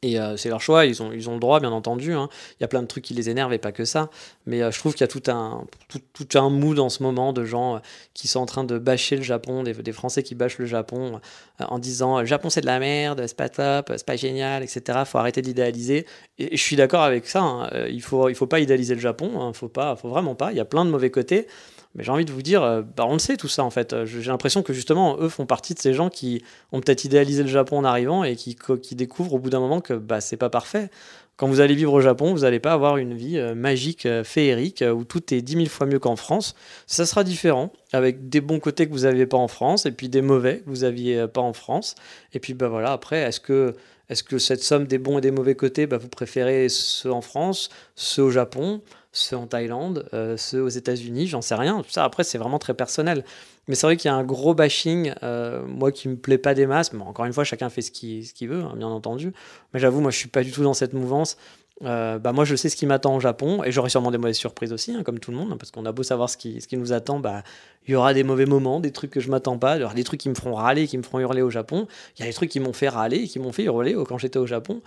[0.04, 2.12] Et euh, c'est leur choix, ils ont, ils ont le droit, bien entendu.
[2.12, 2.28] Hein.
[2.58, 4.10] Il y a plein de trucs qui les énervent et pas que ça.
[4.46, 7.04] Mais euh, je trouve qu'il y a tout un, tout, tout, un mood en ce
[7.04, 7.78] moment de gens euh,
[8.12, 11.20] qui sont en train de bâcher le Japon, des, Français qui bâchent le Japon
[11.60, 15.00] en disant le Japon c'est de la merde, c'est pas top, c'est pas génial, etc.
[15.04, 16.06] Faut arrêter d'idéaliser.
[16.38, 17.42] Et, je suis d'accord avec ça.
[17.42, 17.70] Hein.
[17.88, 19.52] Il, faut, il faut pas idéaliser le Japon, hein.
[19.52, 20.50] faut, faut vraiment pas.
[20.50, 21.46] Il y a plein de mauvais côtés.
[21.94, 23.92] Mais j'ai envie de vous dire, euh, bah on le sait tout ça en fait.
[23.92, 27.42] Euh, j'ai l'impression que justement, eux font partie de ces gens qui ont peut-être idéalisé
[27.42, 28.56] le Japon en arrivant et qui,
[28.94, 30.90] découvrent au bout d'un moment que bah, c'est pas parfait.
[31.36, 34.84] Quand vous allez vivre au Japon, vous n'allez pas avoir une vie euh, magique, féerique,
[34.94, 36.54] où tout est dix mille fois mieux qu'en France.
[36.86, 40.08] Ça sera différent, avec des bons côtés que vous n'aviez pas en France, et puis
[40.08, 41.94] des mauvais que vous n'aviez pas en France.
[42.32, 43.74] Et puis bah voilà, après, est-ce que,
[44.08, 47.22] est que cette somme des bons et des mauvais côtés, bah, vous préférez ceux en
[47.22, 51.82] France, ceux au Japon ceux en Thaïlande, euh, ceux aux États-Unis, j'en sais rien.
[51.82, 53.24] Tout ça, après, c'est vraiment très personnel.
[53.68, 56.54] Mais c'est vrai qu'il y a un gros bashing, euh, moi qui me plaît pas
[56.54, 56.92] des masses.
[56.92, 59.32] Mais encore une fois, chacun fait ce qu'il ce veut, hein, bien entendu.
[59.72, 61.36] Mais j'avoue, moi, je suis pas du tout dans cette mouvance.
[61.84, 64.36] Euh, bah moi, je sais ce qui m'attend au Japon et j'aurai sûrement des mauvaises
[64.36, 66.60] surprises aussi, hein, comme tout le monde, hein, parce qu'on a beau savoir ce qui,
[66.60, 67.42] ce qui nous attend, bah
[67.88, 70.20] il y aura des mauvais moments, des trucs que je m'attends pas, aura des trucs
[70.20, 71.88] qui me feront râler, qui me feront hurler au Japon.
[72.16, 74.38] Il y a des trucs qui m'ont fait râler, qui m'ont fait hurler quand j'étais
[74.38, 74.80] au Japon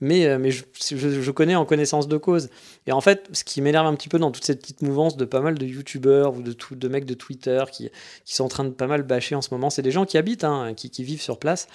[0.00, 0.64] mais, euh, mais je,
[0.96, 2.48] je, connais en connaissance de cause.
[2.86, 5.24] Et en fait, ce qui m'énerve un petit peu dans toute cette petite mouvance de
[5.24, 7.90] pas mal de youtubeurs ou de, tout, de mecs de Twitter qui,
[8.24, 10.16] qui sont en train de pas mal bâcher en ce moment, c'est des gens qui
[10.18, 11.68] habitent, hein, qui, qui, vivent sur place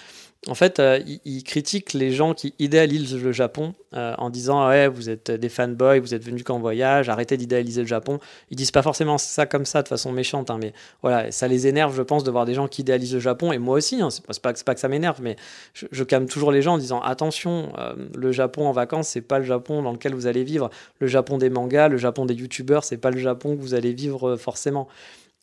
[0.47, 4.87] en fait, euh, il, critique les gens qui idéalisent le Japon euh, en disant ouais,
[4.87, 8.19] vous êtes des fanboys, vous êtes venus qu'en voyage, arrêtez d'idéaliser le Japon.
[8.51, 11.65] Ils disent pas forcément ça comme ça de façon méchante, hein, mais voilà, ça les
[11.65, 14.01] énerve, je pense, de voir des gens qui idéalisent le Japon et moi aussi.
[14.01, 15.35] Hein, c'est pas, pas, que ça m'énerve, mais
[15.73, 19.39] je, calme toujours les gens en disant attention, euh, le Japon en vacances, c'est pas
[19.39, 20.69] le Japon dans lequel vous allez vivre.
[20.99, 23.93] Le Japon des mangas, le Japon des youtubeurs, c'est pas le Japon que vous allez
[23.93, 24.87] vivre forcément.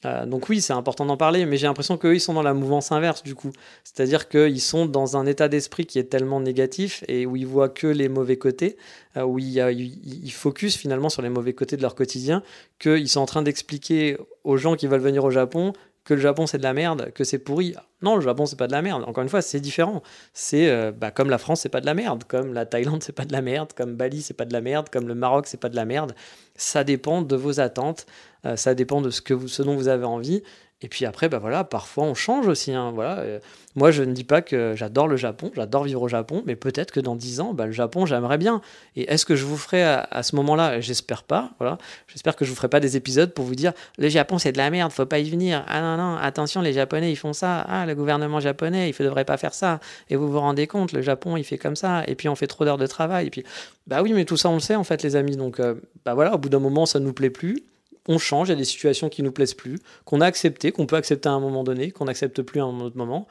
[0.04, 2.54] Euh, donc oui, c'est important d'en parler, mais j'ai l'impression qu'eux, ils sont dans la
[2.54, 3.52] mouvance inverse du coup.
[3.84, 7.68] C'est-à-dire qu'ils sont dans un état d'esprit qui est tellement négatif et où ils voient
[7.68, 8.76] que les mauvais côtés,
[9.16, 12.42] euh, où ils, ils, focus finalement sur les mauvais côtés de leur quotidien,
[12.78, 15.72] qu'ils sont en train d'expliquer aux gens qui veulent venir au Japon
[16.04, 17.74] que le Japon c'est de la merde, que c'est pourri.
[18.00, 19.04] Non, le Japon c'est pas de la merde.
[19.06, 20.02] Encore une fois, c'est différent.
[20.32, 23.12] C'est euh, bah, comme la France c'est pas de la merde, comme la Thaïlande c'est
[23.12, 25.60] pas de la merde, comme Bali c'est pas de la merde, comme le Maroc c'est
[25.60, 26.14] pas de la merde.
[26.56, 28.06] Ça dépend de vos attentes,
[28.44, 30.42] euh, ça dépend de ce, que ce dont vous avez envie.
[30.82, 32.72] Et puis après, bah voilà, parfois on change aussi.
[32.72, 33.18] Hein, voilà.
[33.18, 33.38] Euh,
[33.74, 36.90] moi, je ne dis pas que j'adore le Japon, j'adore vivre au Japon, mais peut-être
[36.90, 38.60] que dans 10 ans, bah, le Japon, j'aimerais bien.
[38.96, 40.80] Et est-ce que je vous ferai à, ce moment-là?
[40.80, 41.52] J'espère pas.
[41.58, 41.78] Voilà.
[42.08, 44.58] J'espère que je vous ferai pas des épisodes pour vous dire le Japon, c'est de
[44.58, 45.64] la merde, faut pas y venir.
[45.68, 47.60] Ah non, non, attention, les Japonais, ils font ça.
[47.60, 49.80] Ah, le gouvernement japonais, il ne devrait pas faire ça.
[50.10, 52.02] Et vous vous rendez compte, le Japon, il fait comme ça.
[52.08, 53.28] Et puis on fait trop d'heures de travail.
[53.28, 53.44] Et puis,
[53.86, 55.36] bah oui, mais tout ça, on le sait en fait, les amis.
[55.36, 57.62] Donc, euh, bah voilà, au bout d'un moment, ça ne nous plaît plus
[58.08, 60.86] on change, il y a des situations qui nous plaisent plus, qu'on a accepté, qu'on
[60.86, 63.26] peut accepter à un moment donné, qu'on n'accepte plus à un autre moment,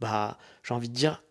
[0.00, 1.22] bah j'ai envie de dire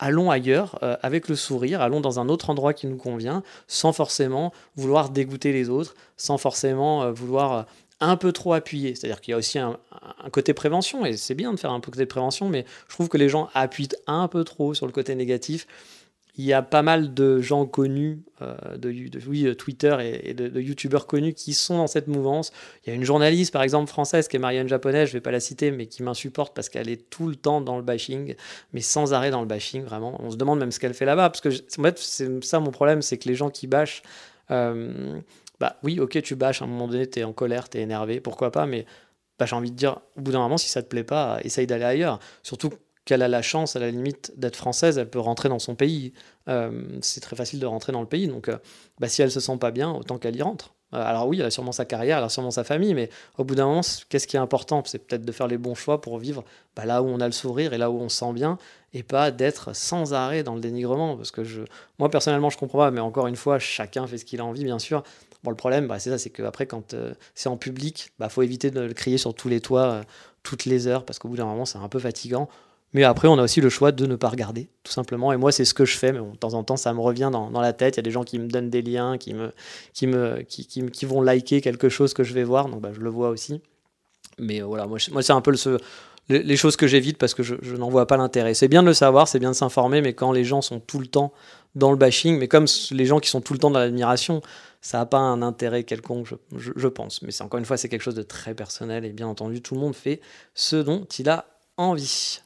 [0.00, 3.92] allons ailleurs euh, avec le sourire, allons dans un autre endroit qui nous convient, sans
[3.92, 7.62] forcément vouloir dégoûter les autres, sans forcément euh, vouloir euh,
[8.00, 8.94] un peu trop appuyer.
[8.94, 9.78] C'est-à-dire qu'il y a aussi un,
[10.32, 13.28] côté prévention, et c'est bien de faire un côté prévention, mais je trouve que les
[13.28, 15.66] gens appuient un peu trop sur le côté négatif
[16.36, 18.90] il y a pas mal de gens connus, euh, de,
[19.26, 22.52] oui, Twitter et, de, YouTubeurs connus qui sont dans cette mouvance.
[22.84, 25.20] Il y a une journaliste, par exemple, française, qui est Marianne Japonais, je ne vais
[25.20, 28.34] pas la citer, mais qui m'insupporte parce qu'elle est tout le temps dans le bashing,
[28.72, 30.20] mais sans arrêt dans le bashing, vraiment.
[30.22, 32.70] On se demande même ce qu'elle fait là-bas, parce que en fait, c'est ça mon
[32.70, 34.02] problème, c'est que les gens qui bâchent,
[34.50, 35.20] euh,
[35.58, 37.82] bah oui, ok, tu bâches, à un moment donné, tu es en colère, tu es
[37.82, 38.86] énervé, pourquoi pas, mais
[39.38, 41.66] bah, j'ai envie de dire, au bout d'un moment, si ça te plaît pas, essaye
[41.66, 42.18] d'aller ailleurs.
[42.42, 42.70] Surtout
[43.10, 46.12] qu'elle a la chance, à la limite, d'être française, elle peut rentrer dans son pays.
[46.46, 46.70] Euh,
[47.00, 48.56] c'est très facile de rentrer dans le pays, donc euh,
[49.00, 50.74] bah, si elle se sent pas bien, autant qu'elle y rentre.
[50.94, 53.42] Euh, alors oui, elle a sûrement sa carrière, elle a sûrement sa famille, mais au
[53.42, 54.84] bout d'un moment, qu'est-ce qui est important?
[54.86, 56.44] C'est peut-être de faire les bons choix pour vivre
[56.76, 58.58] bah, là où on a le sourire et là où on se sent bien,
[58.94, 61.16] et pas d'être sans arrêt dans le dénigrement.
[61.16, 61.42] Parce que
[61.98, 64.62] moi personnellement, je comprends pas, mais encore une fois, chacun fait ce qu'il a envie,
[64.62, 65.02] bien sûr.
[65.42, 66.94] Bon, le problème, bah, c'est ça, c'est qu'après, quand
[67.34, 70.02] c'est en public, bah, faut éviter de le crier sur tous les toits
[70.42, 72.48] toutes les heures, parce qu'au bout d'un moment, c'est un peu fatigant.
[72.92, 75.32] Mais après, on a aussi le choix de ne pas regarder, tout simplement.
[75.32, 76.12] Et moi, c'est ce que je fais.
[76.12, 77.96] Mais de temps en temps, ça me revient dans, la tête.
[77.96, 79.52] Il y a des gens qui me donnent des liens, qui, me,
[81.06, 82.68] vont liker quelque chose que je vais voir.
[82.68, 83.60] Donc, bah, je le vois aussi.
[84.38, 85.78] Mais euh, voilà, moi, c'est un peu le,
[86.30, 88.54] les choses que j'évite parce que je, n'en vois pas l'intérêt.
[88.54, 90.98] C'est bien de le savoir, c'est bien de s'informer, mais quand les gens sont tout
[90.98, 91.32] le temps
[91.74, 94.40] dans le bashing, mais comme les gens qui sont tout le temps dans l'admiration,
[94.80, 96.26] ça n'a pas un intérêt quelconque,
[96.56, 97.22] je, je pense.
[97.22, 99.80] Mais encore une fois, c'est quelque chose de très personnel et bien entendu, tout le
[99.80, 100.20] monde fait
[100.54, 102.40] ce dont il a envie.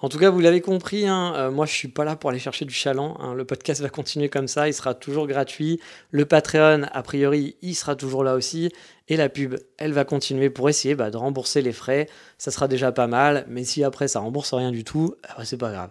[0.00, 2.38] En tout cas, vous l'avez compris, hein, euh, moi je suis pas là pour aller
[2.38, 3.16] chercher du chaland.
[3.18, 3.34] Hein.
[3.34, 5.80] le podcast va continuer comme ça, il sera toujours gratuit.
[6.12, 8.70] Le Patreon, a priori, il sera toujours là aussi.
[9.08, 12.08] Et la pub, elle va continuer pour essayer bah, de rembourser les frais.
[12.38, 15.44] Ça sera déjà pas mal, mais si après ça rembourse rien du tout, ah bah,
[15.44, 15.90] c'est pas grave.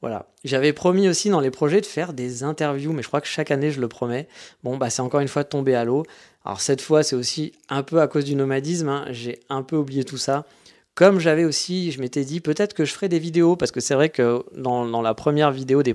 [0.00, 0.26] Voilà.
[0.44, 3.50] J'avais promis aussi dans les projets de faire des interviews, mais je crois que chaque
[3.50, 4.28] année je le promets.
[4.62, 6.04] Bon, bah c'est encore une fois tombé à l'eau.
[6.44, 8.88] Alors cette fois, c'est aussi un peu à cause du nomadisme.
[8.88, 9.06] Hein.
[9.10, 10.46] J'ai un peu oublié tout ça.
[10.94, 13.94] Comme j'avais aussi, je m'étais dit peut-être que je ferais des vidéos, parce que c'est
[13.94, 15.94] vrai que dans, la première vidéo de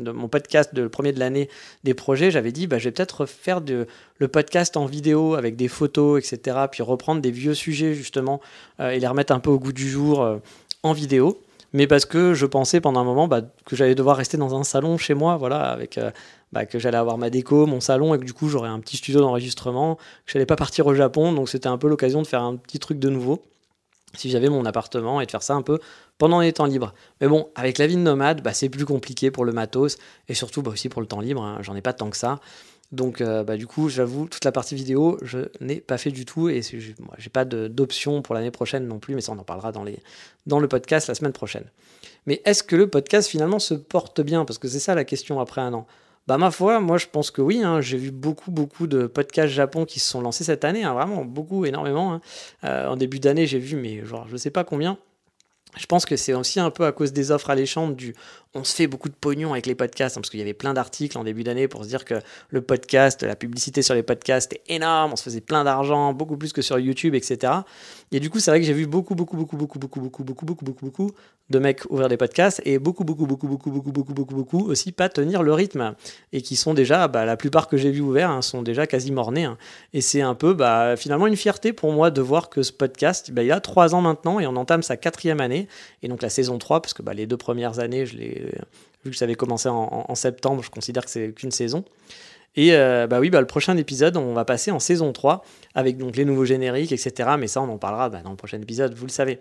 [0.00, 1.48] mon podcast, de, le premier de l'année
[1.84, 3.86] des projets, j'avais dit bah, je vais peut-être faire de,
[4.18, 6.58] le podcast en vidéo avec des photos, etc.
[6.70, 8.40] Puis reprendre des vieux sujets justement
[8.80, 10.38] euh, et les remettre un peu au goût du jour euh,
[10.82, 11.40] en vidéo.
[11.72, 14.64] Mais parce que je pensais pendant un moment bah, que j'allais devoir rester dans un
[14.64, 16.10] salon chez moi, voilà, avec euh,
[16.52, 18.96] bah, que j'allais avoir ma déco, mon salon, et que du coup j'aurais un petit
[18.96, 22.26] studio d'enregistrement, que je n'allais pas partir au Japon, donc c'était un peu l'occasion de
[22.26, 23.42] faire un petit truc de nouveau
[24.16, 25.78] si j'avais mon appartement et de faire ça un peu
[26.18, 26.94] pendant les temps libres.
[27.20, 29.98] Mais bon, avec la vie de nomade, bah, c'est plus compliqué pour le matos
[30.28, 31.42] et surtout bah, aussi pour le temps libre.
[31.42, 31.58] Hein.
[31.60, 32.40] J'en ai pas tant que ça.
[32.92, 36.24] Donc, euh, bah, du coup, j'avoue, toute la partie vidéo, je n'ai pas fait du
[36.24, 39.44] tout et je n'ai pas d'option pour l'année prochaine non plus, mais ça, on en
[39.44, 41.64] parlera dans le podcast la semaine prochaine.
[42.26, 44.44] Mais est-ce que le podcast finalement se porte bien?
[44.44, 45.86] Parce que c'est ça la question après un an.
[46.26, 47.62] Bah ma foi, moi je pense que oui.
[47.62, 47.80] Hein.
[47.80, 50.94] J'ai vu beaucoup beaucoup de podcasts Japon qui se sont lancés cette année, hein.
[50.94, 52.14] vraiment beaucoup, énormément.
[52.14, 52.20] Hein.
[52.64, 54.98] Euh, en début d'année, j'ai vu, mais genre je sais pas combien.
[55.76, 58.14] Je pense que c'est aussi un peu à cause des offres alléchantes du
[58.56, 61.16] on se fait beaucoup de pognon avec les podcasts, parce qu'il y avait plein d'articles
[61.18, 62.14] en début d'année pour se dire que
[62.50, 66.36] le podcast, la publicité sur les podcasts est énorme, on se faisait plein d'argent, beaucoup
[66.36, 67.52] plus que sur YouTube, etc.
[68.12, 70.44] Et du coup, c'est vrai que j'ai vu beaucoup, beaucoup, beaucoup, beaucoup, beaucoup, beaucoup, beaucoup,
[70.44, 71.10] beaucoup, beaucoup, beaucoup
[71.50, 74.90] de mecs ouvrir des podcasts et beaucoup, beaucoup, beaucoup, beaucoup, beaucoup, beaucoup, beaucoup, beaucoup aussi
[74.90, 75.94] pas tenir le rythme
[76.32, 79.48] et qui sont déjà, bah, la plupart que j'ai vu ouverts sont déjà quasi mornés.
[79.92, 83.30] Et c'est un peu, bah, finalement, une fierté pour moi de voir que ce podcast,
[83.30, 85.68] bah, il a trois ans maintenant et on entame sa quatrième année.
[86.02, 88.45] Et donc la saison 3, parce que bah, les deux premières années, je l'ai
[89.04, 91.84] vu que ça avait commencé en, septembre, je considère que c'est qu'une saison.
[92.56, 95.98] Et euh, bah oui, bah, le prochain épisode, on va passer en saison 3 avec
[95.98, 97.30] donc les nouveaux génériques, etc.
[97.38, 99.38] Mais ça, on en parlera bah, dans le prochain épisode, vous le savez.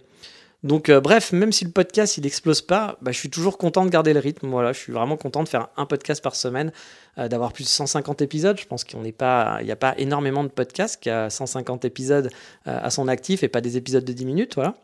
[0.64, 3.86] Donc euh, bref, même si le podcast il n'explose pas, bah, je suis toujours content
[3.86, 4.50] de garder le rythme.
[4.50, 6.74] Voilà, je suis vraiment content de faire un podcast par semaine,
[7.18, 8.60] euh, d'avoir plus de 150 épisodes.
[8.60, 12.30] Je pense qu'il n'y a pas énormément de podcasts qui a 150 épisodes
[12.66, 14.56] à son actif et pas des épisodes de 10 minutes.
[14.56, 14.76] Voilà.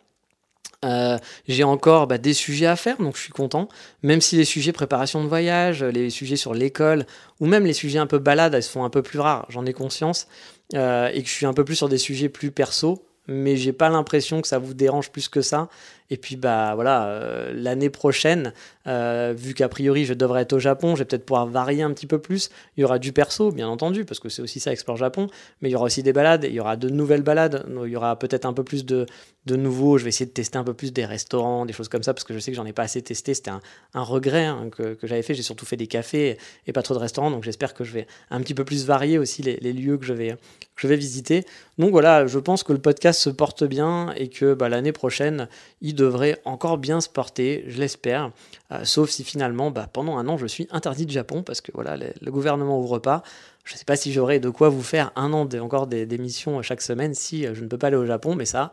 [0.83, 1.17] Euh,
[1.47, 3.69] j'ai encore bah, des sujets à faire, donc je suis content.
[4.03, 7.05] Même si les sujets préparation de voyage, les sujets sur l'école,
[7.39, 9.65] ou même les sujets un peu balades, elles se font un peu plus rares, j'en
[9.65, 10.27] ai conscience,
[10.73, 13.73] euh, et que je suis un peu plus sur des sujets plus perso, mais j'ai
[13.73, 15.69] pas l'impression que ça vous dérange plus que ça.
[16.11, 18.53] Et puis bah voilà, euh, l'année prochaine,
[18.85, 21.91] euh, vu qu'a priori je devrais être au Japon, je vais peut-être pouvoir varier un
[21.93, 22.49] petit peu plus.
[22.75, 25.27] Il y aura du perso, bien entendu, parce que c'est aussi ça Explore Japon,
[25.61, 27.95] mais il y aura aussi des balades, il y aura de nouvelles balades, il y
[27.95, 29.05] aura peut-être un peu plus de,
[29.45, 32.03] de nouveaux, je vais essayer de tester un peu plus des restaurants, des choses comme
[32.03, 33.61] ça, parce que je sais que j'en ai pas assez testé, c'était un,
[33.93, 36.93] un, regret hein, que, que j'avais fait, j'ai surtout fait des cafés et pas trop
[36.93, 39.97] de restaurants, donc j'espère que je vais un petit peu plus varier aussi les, lieux
[39.97, 40.35] que je, vais,
[40.75, 41.45] je vais visiter.
[41.77, 45.47] Donc voilà, je pense que le podcast se porte bien et que bah, l'année prochaine,
[45.81, 48.31] il devrait encore bien se porter, je l'espère.
[48.71, 51.71] Euh, sauf si finalement, bah, pendant un an, je suis interdit de Japon parce que
[51.73, 53.23] voilà, le, gouvernement ouvre pas.
[53.63, 56.81] Je ne sais pas si j'aurai de quoi vous faire un an encore d'émissions chaque
[56.81, 58.71] semaine si euh, je ne peux pas aller au Japon, mais ça,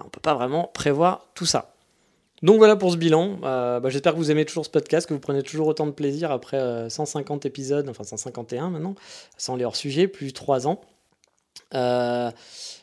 [0.00, 1.74] on ne peut pas vraiment prévoir tout ça.
[2.42, 3.38] Donc voilà pour ce bilan.
[3.42, 5.92] Euh, bah, j'espère que vous aimez toujours ce podcast, que vous prenez toujours autant de
[5.92, 8.94] plaisir après 150 épisodes, enfin 151 maintenant,
[9.36, 10.80] sans les hors-sujets, plus 3 ans.
[11.74, 12.30] Euh,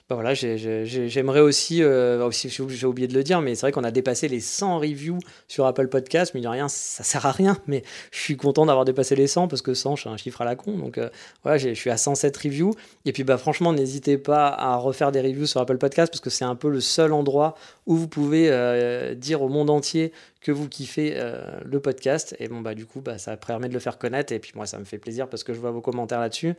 [0.08, 3.84] bah voilà, j'aimerais aussi, euh, aussi j'ai oublié de le dire, mais c'est vrai qu'on
[3.84, 7.58] a dépassé les 100 reviews sur Apple Podcast, mais a rien, ça sert à rien,
[7.66, 10.46] mais je suis content d'avoir dépassé les 100 parce que 100, c'est un chiffre à
[10.46, 11.10] la con, donc euh,
[11.42, 15.22] voilà, je suis à 107 reviews, et puis bah franchement, n'hésitez pas à refaire des
[15.22, 17.56] reviews sur Apple Podcast parce que c'est un peu le seul endroit
[17.88, 21.20] où vous pouvez euh, dire au monde entier que vous kiffez
[21.66, 24.38] le podcast, et bon bah du coup, bah, ça permet de le faire connaître, et
[24.38, 26.54] puis moi ça me fait plaisir parce que je vois vos commentaires là-dessus.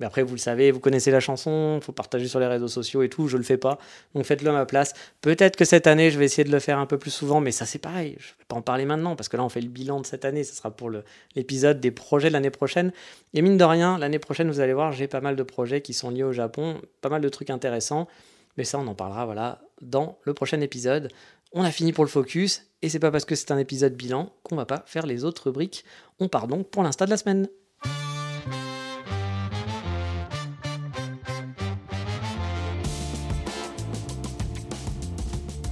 [0.00, 2.68] Mais après, vous le savez, vous connaissez la chanson, il faut partager sur les réseaux
[2.68, 3.78] sociaux et tout, je le fais pas.
[4.14, 4.94] Donc faites-le à ma place.
[5.20, 7.52] Peut-être que cette année, je vais essayer de le faire un peu plus souvent, mais
[7.52, 9.68] ça c'est pareil, je vais pas en parler maintenant, parce que là on fait le
[9.68, 10.90] bilan de cette année, ce sera pour
[11.36, 12.92] l'épisode des projets de l'année prochaine.
[13.34, 15.92] Et mine de rien, l'année prochaine, vous allez voir, j'ai pas mal de projets qui
[15.92, 18.08] sont liés au Japon, pas mal de trucs intéressants.
[18.56, 21.08] Mais ça, on en parlera voilà, dans le prochain épisode.
[21.52, 24.32] On a fini pour le focus, et c'est pas parce que c'est un épisode bilan
[24.42, 25.84] qu'on va pas faire les autres rubriques.
[26.18, 27.48] On part donc pour l'insta de la semaine.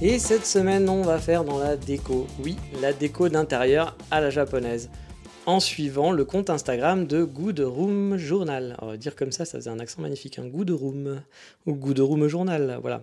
[0.01, 2.25] Et cette semaine, on va faire dans la déco.
[2.41, 4.89] Oui, la déco d'intérieur à la japonaise.
[5.45, 8.77] En suivant le compte Instagram de Good Room Journal.
[8.81, 10.39] Va dire comme ça, ça faisait un accent magnifique.
[10.39, 11.21] Un Good Room.
[11.65, 12.79] Ou Good Room Journal.
[12.81, 13.01] Voilà.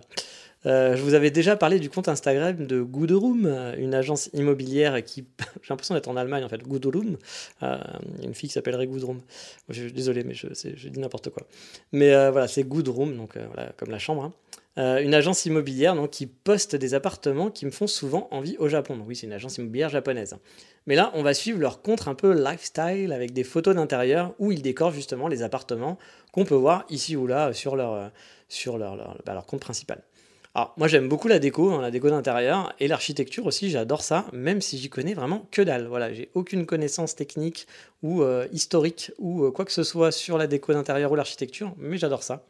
[0.65, 3.45] Euh, je vous avais déjà parlé du compte Instagram de Good Room,
[3.77, 5.23] une agence immobilière qui,
[5.61, 7.17] j'ai l'impression d'être en Allemagne en fait, Good Room.
[7.61, 7.77] Euh,
[8.23, 9.21] une fille qui s'appellerait Good Room.
[9.69, 11.43] Je, désolé, mais je, dis n'importe quoi.
[11.91, 14.23] Mais euh, voilà, c'est Good Room, donc voilà, comme la chambre.
[14.23, 14.33] Hein.
[14.77, 18.67] Euh, une agence immobilière donc, qui poste des appartements qui me font souvent envie au
[18.67, 18.95] Japon.
[18.95, 20.37] Donc oui, c'est une agence immobilière japonaise.
[20.85, 24.51] Mais là, on va suivre leur contre un peu lifestyle avec des photos d'intérieur où
[24.51, 25.97] ils décorent justement les appartements
[26.31, 28.07] qu'on peut voir ici ou là sur leur, euh,
[28.49, 30.03] sur leur, bah, leur compte principal.
[30.53, 34.25] Alors, moi j'aime beaucoup la déco, hein, la déco d'intérieur et l'architecture aussi, j'adore ça,
[34.31, 35.87] même si j'y connais vraiment que dalle.
[35.87, 37.67] Voilà, j'ai aucune connaissance technique
[38.03, 41.97] ou euh, historique ou quoi que ce soit sur la déco d'intérieur ou l'architecture, mais
[41.97, 42.43] j'adore ça.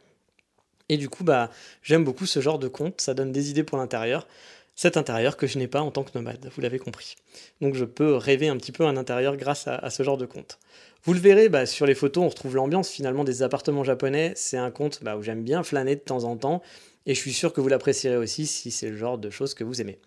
[0.88, 1.50] Et du coup, bah,
[1.82, 4.26] j'aime beaucoup ce genre de compte, ça donne des idées pour l'intérieur.
[4.74, 7.16] Cet intérieur que je n'ai pas en tant que nomade, vous l'avez compris.
[7.60, 10.58] Donc je peux rêver un petit peu un intérieur grâce à, ce genre de compte.
[11.02, 14.32] Vous le verrez, bah, sur les photos, on retrouve l'ambiance finalement des appartements japonais.
[14.36, 16.62] C'est un compte bah, où j'aime bien flâner de temps en temps,
[17.06, 19.64] et je suis sûr que vous l'apprécierez aussi si c'est le genre de choses que
[19.64, 19.98] vous aimez.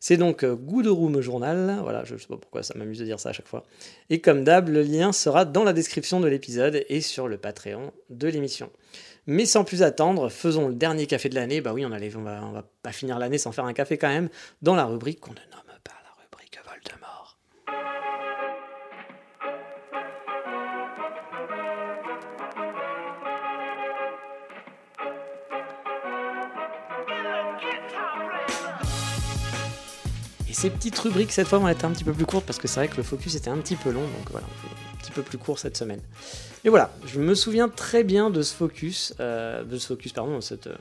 [0.00, 3.04] C'est donc euh, Good Room Journal, voilà, je ne sais pas pourquoi ça m'amuse de
[3.04, 3.64] dire ça à chaque fois.
[4.10, 7.92] Et comme d'hab, le lien sera dans la description de l'épisode et sur le Patreon
[8.10, 8.70] de l'émission.
[9.28, 11.60] Mais sans plus attendre, faisons le dernier café de l'année.
[11.60, 14.08] Bah oui, on, allait, on, va, va pas finir l'année sans faire un café quand
[14.08, 14.30] même,
[14.62, 15.67] dans la rubrique qu'on ne nomme
[30.58, 32.80] ces petites rubriques, cette fois, vont être un petit peu plus courtes parce que c'est
[32.80, 35.38] vrai que le focus était un petit peu long, donc voilà, un petit peu plus
[35.38, 36.00] court cette semaine.
[36.64, 40.40] Et voilà, je me souviens très bien de ce focus, euh, de ce focus, pardon,
[40.40, 40.74] cette, euh,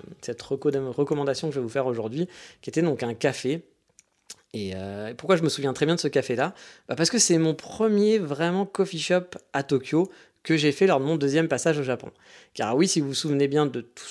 [0.89, 2.27] recommandation que je vais vous faire aujourd'hui,
[2.63, 3.61] qui était donc un café.
[4.53, 6.55] Et euh, pourquoi je me souviens très bien de ce café-là?
[6.89, 10.09] Bah Parce que c'est mon premier vraiment coffee shop à Tokyo
[10.47, 12.10] que j'ai fait lors de mon deuxième passage au Japon.
[12.53, 14.05] Car oui, si vous vous souvenez bien de tout,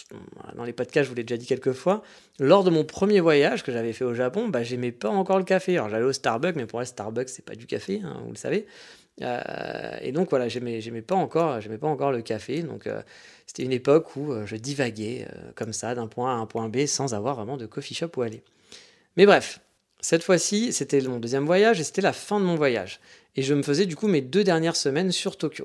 [0.54, 2.02] dans les podcasts, je vous l'ai déjà dit quelques fois,
[2.38, 5.44] lors de mon premier voyage que j'avais fait au Japon, bah, j'aimais pas encore le
[5.44, 5.78] café.
[5.78, 8.36] Alors j'allais au Starbucks, mais pour moi, Starbucks, c'est pas du café, hein, vous le
[8.36, 8.66] savez.
[9.22, 12.62] Euh, et donc voilà, j'aimais, j'aimais pas encore, j'aimais pas encore le café.
[12.62, 13.00] Donc euh,
[13.46, 16.68] c'était une époque où euh, je divaguais comme ça d'un point A à un point
[16.68, 18.42] B sans avoir vraiment de coffee shop où aller.
[19.16, 19.60] Mais bref,
[20.00, 23.00] cette fois-ci, c'était mon deuxième voyage et c'était la fin de mon voyage.
[23.36, 25.64] Et je me faisais du coup mes deux dernières semaines sur Tokyo.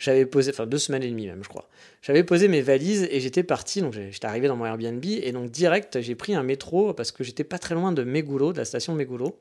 [0.00, 1.68] J'avais posé, enfin deux semaines et demie même, je crois.
[2.02, 3.82] J'avais posé mes valises et j'étais parti.
[3.82, 7.22] Donc j'étais arrivé dans mon Airbnb et donc direct, j'ai pris un métro parce que
[7.22, 9.38] j'étais pas très loin de Meguro, de la station Meguro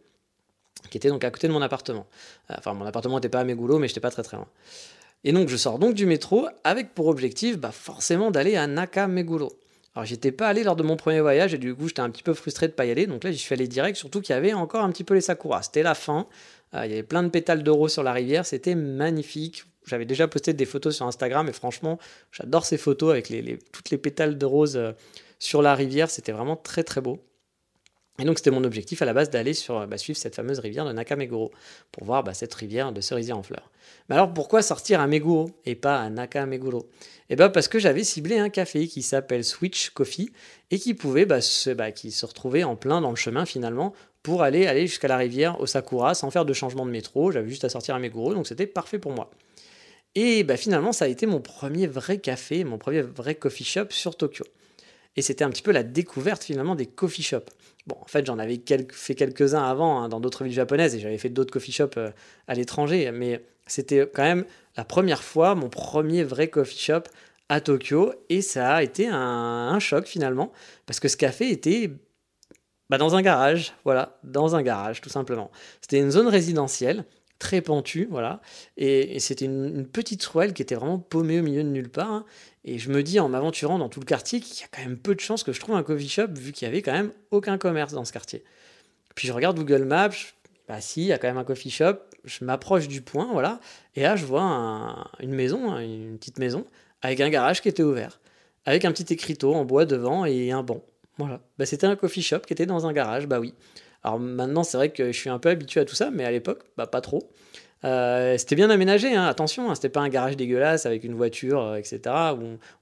[0.90, 2.08] qui était donc à côté de mon appartement.
[2.52, 4.48] Euh, enfin, mon appartement n'était pas à Meguro, mais j'étais pas très très loin.
[5.24, 9.08] Et donc, je sors donc du métro avec pour objectif bah, forcément d'aller à Naka
[9.08, 9.52] Meguro.
[9.96, 12.24] Alors, j'étais pas allé lors de mon premier voyage et du coup, j'étais un petit
[12.24, 13.08] peu frustré de pas y aller.
[13.08, 15.22] Donc là, j'y suis allé direct, surtout qu'il y avait encore un petit peu les
[15.22, 15.64] sakuras.
[15.64, 16.28] C'était la fin.
[16.74, 18.46] Euh, il y avait plein de pétales de rose sur la rivière.
[18.46, 19.66] C'était magnifique.
[19.90, 22.00] J'avais déjà posté des photos sur Instagram et franchement,
[22.32, 23.32] j'adore ces photos avec
[23.72, 24.92] toutes les pétales de rose euh,
[25.40, 26.10] sur la rivière.
[26.10, 27.20] C'était vraiment très très beau.
[28.20, 30.86] Et donc c'était mon objectif à la base d'aller sur bah, suivre cette fameuse rivière
[30.86, 31.52] de Nakameguro
[31.92, 33.72] pour voir bah, cette rivière de cerisier en fleurs.
[34.10, 36.90] Mais alors pourquoi sortir à Meguro et pas à Nakameguro?
[37.30, 40.32] Eh bien parce que j'avais ciblé un café qui s'appelle Switch Coffee
[40.70, 44.44] et qui pouvait bah, se, qui se retrouvait en plein dans le chemin finalement pour
[44.44, 47.32] aller, aller jusqu'à la rivière Osakura sans faire de changement de métro.
[47.32, 49.32] J'avais juste à sortir à Meguro donc c'était parfait pour moi.
[50.22, 53.86] Et bah, finalement ça a été mon premier vrai café, mon premier vrai coffee shop
[53.92, 54.44] sur Tokyo.
[55.16, 57.50] Et c'était un petit peu la découverte finalement des coffee shops.
[57.88, 61.18] Bon, en fait, j'en avais fait quelques-uns avant hein, dans d'autres villes japonaises et j'avais
[61.18, 62.12] fait d'autres coffee shops euh,
[62.50, 64.44] à l'étranger, mais c'était quand même
[64.76, 67.04] la première fois, mon premier vrai coffee shop
[67.48, 70.52] à Tokyo et ça a été un, choc finalement
[70.86, 71.92] parce que ce café était
[72.90, 75.50] bah, dans un garage, voilà, dans un garage tout simplement.
[75.80, 77.06] C'était une zone résidentielle
[77.40, 78.42] très pentue, voilà,
[78.78, 82.12] et, c'était une, petite ruelle qui était vraiment paumée au milieu de nulle part.
[82.12, 82.26] Hein.
[82.66, 84.98] Et je me dis en m'aventurant dans tout le quartier qu'il y a quand même
[84.98, 87.12] peu de chances que je trouve un coffee shop vu qu'il y avait quand même
[87.32, 88.44] aucun commerce dans ce quartier.
[89.16, 90.10] Puis je regarde Google Maps,
[90.68, 91.96] bah si, il y a quand même un coffee shop,
[92.26, 93.60] je m'approche du point, voilà,
[93.96, 94.46] et là je vois
[95.20, 96.66] une maison, hein, une petite maison,
[97.02, 98.20] avec un garage qui était ouvert,
[98.66, 100.84] avec un petit écriteau en bois devant et un banc.
[101.18, 101.42] Voilà.
[101.58, 103.54] Bah, c'était un coffee shop qui était dans un garage, bah oui.
[104.04, 106.32] Alors maintenant, c'est vrai que je suis un peu habitué à tout ça, mais à
[106.32, 107.30] l'époque, bah, pas trop.
[107.86, 111.62] Euh, c'était bien aménagé, hein, attention, hein, c'était pas un garage dégueulasse avec une voiture,
[111.62, 112.02] euh, etc.,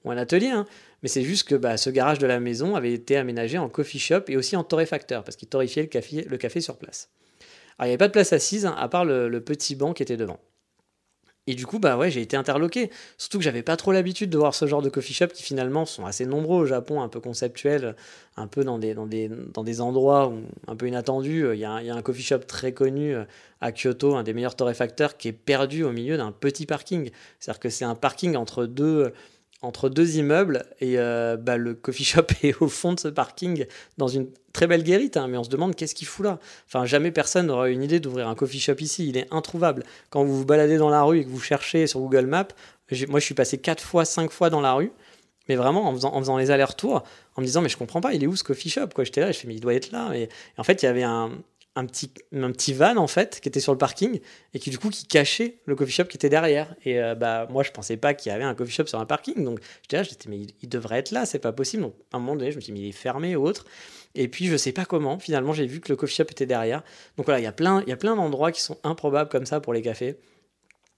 [0.03, 0.47] ou, un atelier.
[0.47, 0.65] Hein.
[1.03, 3.99] mais c'est juste que bah, ce garage de la maison avait été aménagé en coffee
[3.99, 7.09] shop et aussi en torréfacteur, parce qu'il torréfiait le café, le café sur place.
[7.77, 10.17] Alors il n'y avait pas de place assise, à part le petit banc qui était
[10.17, 10.39] devant.
[11.47, 12.91] Et du coup, bah ouais, j'ai été interloqué.
[13.17, 15.85] Surtout que j'avais pas trop l'habitude de voir ce genre de coffee shop qui finalement
[15.85, 17.95] sont assez nombreux au Japon, un peu conceptuels,
[18.35, 20.33] un peu dans des, dans des, dans des endroits
[20.67, 21.47] un peu inattendus.
[21.53, 23.15] Il y, a, il y, a, un coffee shop très connu
[23.61, 27.11] à Kyoto, un des meilleurs torréfacteurs, qui est perdu au milieu d'un petit parking.
[27.39, 29.13] C'est-à-dire que c'est un parking entre deux,
[29.61, 33.65] entre deux immeubles et euh, bah, le coffee shop est au fond de ce parking
[33.97, 36.39] dans une très belle guérite, hein, mais on se demande qu'est-ce qu'il fout là.
[36.67, 39.83] Enfin, jamais personne n'aura une idée d'ouvrir un coffee shop ici, il est introuvable.
[40.09, 42.47] Quand vous vous baladez dans la rue et que vous cherchez sur Google Maps,
[43.07, 44.91] moi je suis passé 4 fois, 5 fois dans la rue,
[45.49, 47.03] mais vraiment en faisant, en faisant les allers-retours,
[47.35, 49.03] en me disant mais je comprends pas, il est où ce coffee shop quoi?
[49.03, 50.13] J'étais là, je fais mais il doit être là.
[50.13, 51.31] Et, en fait, il y avait un,
[51.77, 54.19] un petit, van en fait qui était sur le parking
[54.55, 56.75] et qui du coup qui cachait le coffee shop qui était derrière.
[56.83, 59.05] Et euh, bah moi je pensais pas qu'il y avait un coffee shop sur un
[59.05, 59.43] parking.
[59.43, 61.83] Donc j'étais là j'étais mais il, devrait être là c'est pas possible.
[61.83, 63.65] Donc à un moment donné je me suis dit mais il est fermé ou autre.
[64.15, 66.83] Et puis je sais pas comment finalement j'ai vu que le coffee shop était derrière.
[67.15, 69.45] Donc voilà il y a plein il y a plein d'endroits qui sont improbables comme
[69.45, 70.17] ça pour les cafés.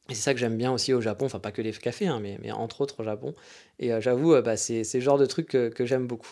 [0.10, 2.20] Et c'est ça que j'aime bien aussi au Japon, enfin pas que les cafés, hein,
[2.20, 3.36] mais, mais, entre autres au Japon.
[3.78, 6.32] Et euh, j'avoue, euh, bah, c'est le genre de truc que, que j'aime beaucoup.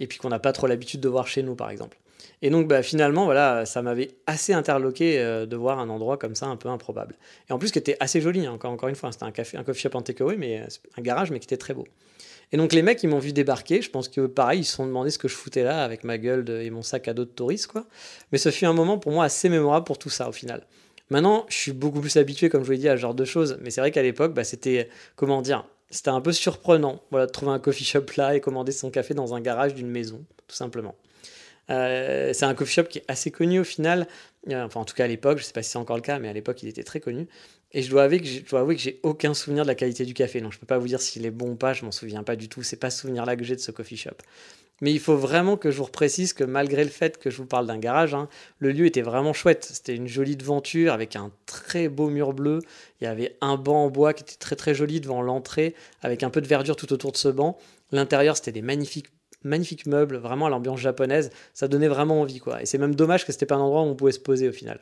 [0.00, 1.98] Et puis qu'on n'a pas trop l'habitude de voir chez nous, par exemple.
[2.42, 6.34] Et donc bah, finalement, voilà, ça m'avait assez interloqué euh, de voir un endroit comme
[6.34, 7.16] ça un peu improbable.
[7.48, 9.56] Et en plus, qui était assez joli, hein, encore, encore une fois, c'était un, café,
[9.56, 10.66] un coffee shop en takeaway, mais euh,
[10.98, 11.86] un garage, mais qui était très beau.
[12.52, 13.82] Et donc les mecs, ils m'ont vu débarquer.
[13.82, 16.18] Je pense que pareil, ils se sont demandé ce que je foutais là avec ma
[16.18, 17.86] gueule et mon sac à dos de touriste, quoi.
[18.30, 20.64] Mais ce fut un moment pour moi assez mémorable pour tout ça au final.
[21.10, 23.24] Maintenant, je suis beaucoup plus habitué, comme je vous l'ai dit, à ce genre de
[23.24, 23.58] choses.
[23.62, 27.32] Mais c'est vrai qu'à l'époque, bah, c'était, comment dire, c'était un peu surprenant voilà, de
[27.32, 30.56] trouver un coffee shop là et commander son café dans un garage d'une maison, tout
[30.56, 30.96] simplement.
[31.70, 34.06] Euh, c'est un coffee shop qui est assez connu au final.
[34.50, 36.18] Euh, enfin, en tout cas à l'époque, je sais pas si c'est encore le cas,
[36.18, 37.26] mais à l'époque, il était très connu.
[37.72, 38.42] Et je dois avouer que, je
[38.76, 40.40] j'ai aucun souvenir de la qualité du café.
[40.40, 42.36] Donc, je peux pas vous dire s'il est bon ou pas, je m'en souviens pas
[42.36, 42.62] du tout.
[42.62, 44.16] C'est pas ce souvenir-là que j'ai de ce coffee shop.
[44.82, 47.46] Mais il faut vraiment que je vous précise que malgré le fait que je vous
[47.46, 49.64] parle d'un garage, hein, le lieu était vraiment chouette.
[49.64, 52.60] C'était une jolie devanture avec un très beau mur bleu.
[53.00, 56.22] Il y avait un banc en bois qui était très très joli devant l'entrée, avec
[56.22, 57.56] un peu de verdure tout autour de ce banc.
[57.90, 59.08] L'intérieur, c'était des magnifiques
[59.46, 62.62] magnifiques meubles, vraiment à l'ambiance japonaise, ça donnait vraiment envie quoi.
[62.62, 64.52] Et c'est même dommage que c'était pas un endroit où on pouvait se poser au
[64.52, 64.80] final.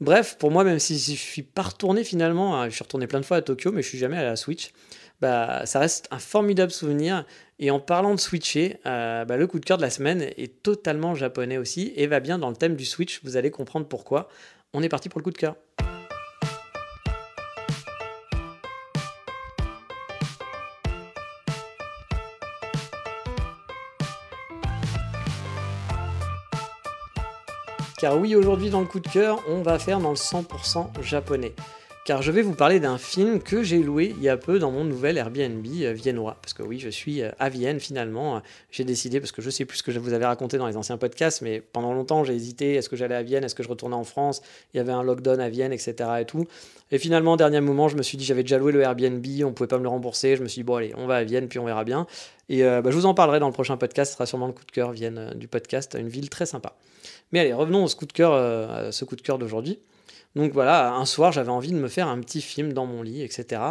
[0.00, 3.20] Bref, pour moi, même si je suis pas retourné finalement, hein, je suis retourné plein
[3.20, 4.72] de fois à Tokyo, mais je suis jamais à la Switch,
[5.20, 7.24] bah, ça reste un formidable souvenir.
[7.60, 10.62] Et en parlant de switcher, euh, bah, le coup de cœur de la semaine est
[10.62, 14.28] totalement japonais aussi et va bien dans le thème du Switch, vous allez comprendre pourquoi.
[14.72, 15.54] On est parti pour le coup de cœur.
[28.04, 31.54] Car oui, aujourd'hui dans le coup de cœur, on va faire dans le 100% japonais.
[32.04, 34.70] Car je vais vous parler d'un film que j'ai loué il y a peu dans
[34.70, 36.36] mon nouvel Airbnb euh, viennois.
[36.42, 38.42] Parce que oui, je suis euh, à Vienne finalement.
[38.70, 40.76] J'ai décidé, parce que je sais plus ce que je vous avais raconté dans les
[40.76, 43.70] anciens podcasts, mais pendant longtemps j'ai hésité, est-ce que j'allais à Vienne, est-ce que je
[43.70, 44.42] retournais en France,
[44.74, 45.94] il y avait un lockdown à Vienne, etc.
[46.20, 46.46] Et tout.
[46.90, 49.66] Et finalement, dernier moment, je me suis dit, j'avais déjà loué le Airbnb, on pouvait
[49.66, 50.36] pas me le rembourser.
[50.36, 52.06] Je me suis dit, bon allez, on va à Vienne, puis on verra bien.
[52.50, 54.52] Et euh, bah, je vous en parlerai dans le prochain podcast, ce sera sûrement le
[54.52, 56.74] coup de cœur Vienne du podcast, une ville très sympa.
[57.32, 59.80] Mais allez, revenons au coup de cœur, euh, à ce coup de cœur d'aujourd'hui.
[60.36, 63.22] Donc voilà, un soir, j'avais envie de me faire un petit film dans mon lit,
[63.22, 63.62] etc.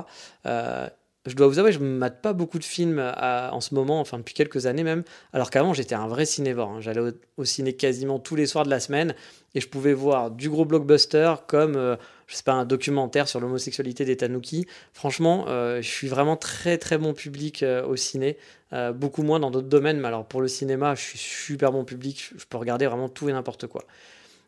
[0.46, 0.88] Euh,
[1.26, 4.18] je dois vous avouer, je ne mate pas beaucoup de films en ce moment, enfin
[4.18, 6.70] depuis quelques années même, alors qu'avant j'étais un vrai cinévore.
[6.70, 6.82] Hein.
[6.82, 7.02] J'allais
[7.38, 9.16] au, ciné quasiment tous les soirs de la semaine
[9.56, 11.96] et je pouvais voir du gros blockbuster comme, euh,
[12.34, 14.66] je sais pas, un documentaire sur l'homosexualité des Tanuki.
[14.92, 18.38] Franchement, je suis vraiment très très bon public au ciné.
[18.74, 21.86] Euh, beaucoup moins dans d'autres domaines, mais alors pour le cinéma, je suis super bon
[21.86, 23.84] public, je peux regarder vraiment tout et n'importe quoi.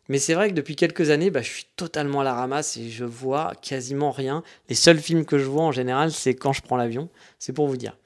[0.09, 2.89] Mais c'est vrai que depuis quelques années, bah, je suis totalement à la ramasse et
[2.89, 4.43] je vois quasiment rien.
[4.67, 7.67] Les seuls films que je vois en général, c'est quand je prends l'avion, c'est pour
[7.67, 7.97] vous dire.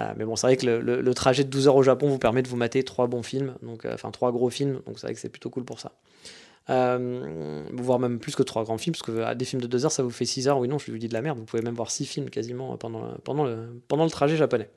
[0.00, 2.42] Euh, mais bon, c'est vrai que le, trajet de 12 heures au Japon vous permet
[2.42, 5.14] de vous mater trois bons films, donc, euh, enfin trois gros films, donc c'est vrai
[5.14, 5.92] que c'est plutôt cool pour ça.
[6.68, 10.02] Voire même plus que trois grands films, parce que des films de 2 heures, ça
[10.02, 10.58] vous fait 6 heures.
[10.58, 12.76] Oui, non, je vous dis de la merde, vous pouvez même voir 6 films quasiment
[12.76, 14.68] pendant, pendant, le, pendant le trajet japonais.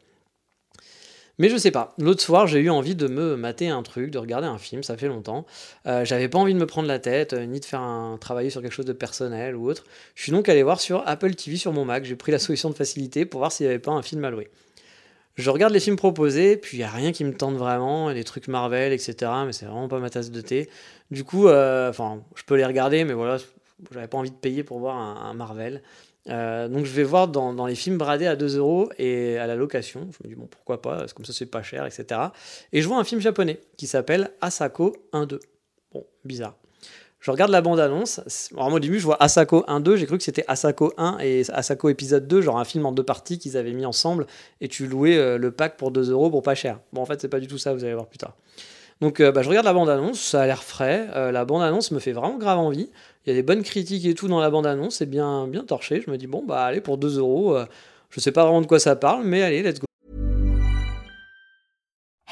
[1.38, 1.94] Mais je sais pas.
[1.98, 4.96] L'autre soir, j'ai eu envie de me mater un truc, de regarder un film, ça
[4.96, 5.46] fait longtemps.
[5.86, 8.50] Euh, j'avais pas envie de me prendre la tête, euh, ni de faire un travailler
[8.50, 9.84] sur quelque chose de personnel ou autre.
[10.16, 12.06] Je suis donc allé voir sur Apple TV sur mon Mac.
[12.06, 14.30] J'ai pris la solution de facilité pour voir s'il n'y avait pas un film à
[14.30, 14.50] louer.
[15.36, 18.24] Je regarde les films proposés, puis il n'y a rien qui me tente vraiment, des
[18.24, 19.32] trucs Marvel, etc.
[19.46, 20.70] Mais c'est vraiment pas ma tasse de thé.
[21.12, 23.38] Du coup, euh, enfin, je peux les regarder, mais voilà,
[23.92, 25.82] j'avais pas envie de payer pour voir un, Marvel.
[26.28, 30.08] donc je vais voir dans, les films bradés à 2 euros et à la location.
[30.12, 32.22] Je me dis bon pourquoi pas, parce que comme ça c'est pas cher, etc.
[32.72, 35.40] Et je vois un film japonais qui s'appelle Asako 1-2.
[35.92, 36.56] Bon, bizarre.
[37.26, 38.22] Je regarde la bande-annonce.
[38.56, 39.96] Alors, au début, je vois Asako 1-2.
[39.96, 43.02] J'ai cru que c'était Asako 1 et Asako épisode 2, genre un film en deux
[43.02, 44.28] parties qu'ils avaient mis ensemble.
[44.62, 46.80] Et tu louais euh, le pack pour 2 euros pour pas cher.
[46.94, 48.36] Bon, en fait, c'est pas du tout ça, vous allez voir plus tard.
[49.02, 50.22] Donc, euh, bah, je regarde la bande-annonce.
[50.22, 51.08] Ça a l'air frais.
[51.16, 52.92] Euh, la bande-annonce me fait vraiment grave envie.
[53.26, 54.98] Il y a des bonnes critiques et tout dans la bande-annonce.
[54.98, 56.04] C'est bien, bien torché.
[56.06, 57.58] Je me dis, bon, bah, allez, pour 2 euros.
[58.12, 59.85] je sais pas vraiment de quoi ça parle, mais allez, let's go.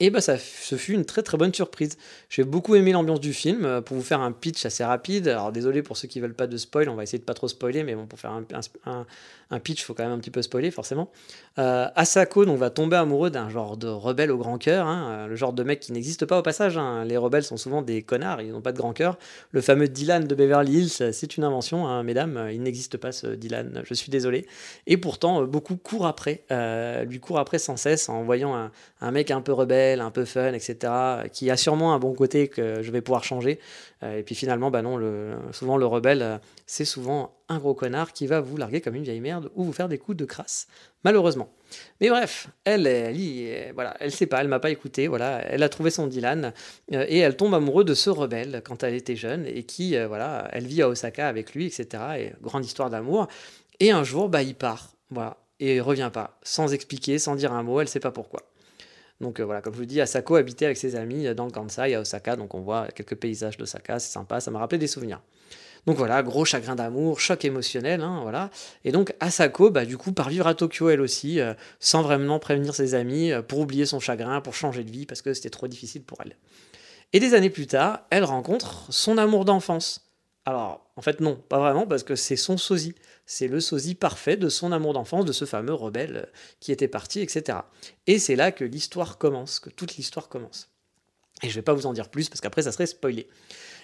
[0.00, 1.98] Et bah ça, ce fut une très très bonne surprise.
[2.30, 3.64] J'ai beaucoup aimé l'ambiance du film.
[3.64, 6.46] Euh, pour vous faire un pitch assez rapide, alors désolé pour ceux qui veulent pas
[6.46, 8.44] de spoil, on va essayer de pas trop spoiler, mais pour faire un,
[8.86, 9.06] un,
[9.50, 11.10] un pitch, faut quand même un petit peu spoiler, forcément.
[11.58, 15.26] Euh, Asako donc, va tomber amoureux d'un genre de rebelle au grand cœur, hein, euh,
[15.26, 16.76] le genre de mec qui n'existe pas au passage.
[16.76, 17.04] Hein.
[17.04, 19.16] Les rebelles sont souvent des connards, ils n'ont pas de grand cœur.
[19.52, 23.26] Le fameux Dylan de Beverly Hills, c'est une invention, hein, mesdames, il n'existe pas ce
[23.26, 24.46] Dylan, je suis désolé.
[24.86, 26.44] Et pourtant, euh, beaucoup courent après,
[27.06, 28.70] lui courent après sans cesse en voyant
[29.00, 30.92] un, mec un peu rebelle, un peu fun, etc.,
[31.32, 33.58] qui a sûrement un bon côté que je vais pouvoir changer.
[34.02, 38.26] et puis finalement, bah non, le, souvent le rebelle, c'est souvent un gros connard qui
[38.26, 40.66] va vous larguer comme une vieille merde ou vous faire des coups de crasse,
[41.04, 41.50] malheureusement.
[42.00, 45.68] Mais bref, elle, elle, voilà, elle sait pas, elle m'a pas écouté, voilà, elle a
[45.68, 46.52] trouvé son Dylan
[46.92, 50.06] euh, et elle tombe amoureuse de ce rebelle quand elle était jeune et qui, euh,
[50.08, 51.86] voilà, elle vit à Osaka avec lui, etc.
[52.18, 53.28] Et grande histoire d'amour.
[53.80, 57.52] Et un jour, bah, il part, voilà, et il revient pas, sans expliquer, sans dire
[57.52, 58.42] un mot, elle sait pas pourquoi.
[59.20, 61.94] Donc euh, voilà, comme je vous dis, Asako habitait avec ses amis dans le Kansai
[61.94, 65.20] à Osaka, donc on voit quelques paysages d'Osaka, c'est sympa, ça m'a rappelé des souvenirs.
[65.86, 68.50] Donc voilà, gros chagrin d'amour, choc émotionnel, hein, voilà.
[68.84, 72.38] Et donc Asako, bah, du coup, part vivre à Tokyo elle aussi, euh, sans vraiment
[72.38, 75.50] prévenir ses amis, euh, pour oublier son chagrin, pour changer de vie, parce que c'était
[75.50, 76.36] trop difficile pour elle.
[77.12, 80.07] Et des années plus tard, elle rencontre son amour d'enfance.
[80.48, 82.94] Alors, en fait, non, pas vraiment, parce que c'est son sosie.
[83.26, 86.88] C'est le sosie parfait de son amour d'enfance, de ce fameux rebelle euh, qui était
[86.88, 87.58] parti, etc.
[88.06, 90.70] Et c'est là que l'histoire commence, que toute l'histoire commence.
[91.42, 93.28] Et je vais pas vous en dire plus, parce qu'après, ça serait spoilé.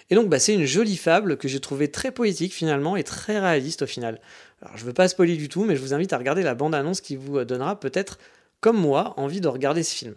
[0.09, 3.37] Et donc, bah, c'est une jolie fable que j'ai trouvée très poétique finalement et très
[3.37, 4.19] réaliste au final.
[4.63, 6.55] Alors, je ne veux pas spoiler du tout, mais je vous invite à regarder la
[6.55, 8.17] bande-annonce qui vous euh, donnera peut-être,
[8.59, 10.15] comme moi, envie de regarder ce film.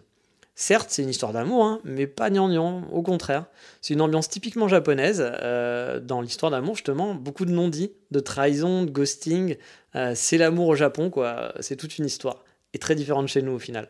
[0.61, 3.45] Certes, c'est une histoire d'amour, hein, mais pas gnangnan, au contraire.
[3.79, 5.23] C'est une ambiance typiquement japonaise.
[5.25, 9.55] Euh, dans l'histoire d'amour, justement, beaucoup de non-dits, de trahison, de ghosting.
[9.95, 11.53] Euh, c'est l'amour au Japon, quoi.
[11.61, 12.43] C'est toute une histoire.
[12.73, 13.87] Et très différente chez nous au final.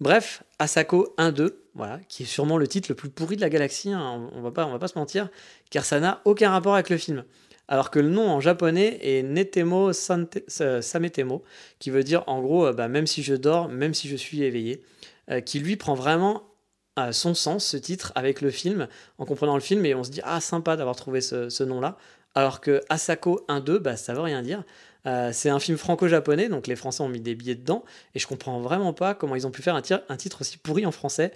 [0.00, 3.92] Bref, Asako 1-2, voilà, qui est sûrement le titre le plus pourri de la galaxie,
[3.92, 5.28] hein, on, va pas, va pas se mentir,
[5.70, 7.22] car ça n'a aucun rapport avec le film.
[7.68, 11.44] Alors que le nom en japonais est Netemo Sametemo,
[11.78, 14.42] qui veut dire en gros, euh, bah, même si je dors, même si je suis
[14.42, 15.01] éveillé, euh,
[15.46, 16.52] qui lui prend vraiment
[16.96, 18.86] à son sens, ce titre, avec le film,
[19.18, 21.96] en comprenant le film, et on se dit, ah, sympa d'avoir trouvé ce, nom-là.
[22.34, 24.64] Alors que Asako 1-2, bah, ça veut rien dire.
[25.06, 28.26] Euh, c'est un film franco-japonais, donc les Français ont mis des billets dedans, et je
[28.26, 29.82] comprends vraiment pas comment ils ont pu faire un,
[30.16, 31.32] titre aussi pourri en français.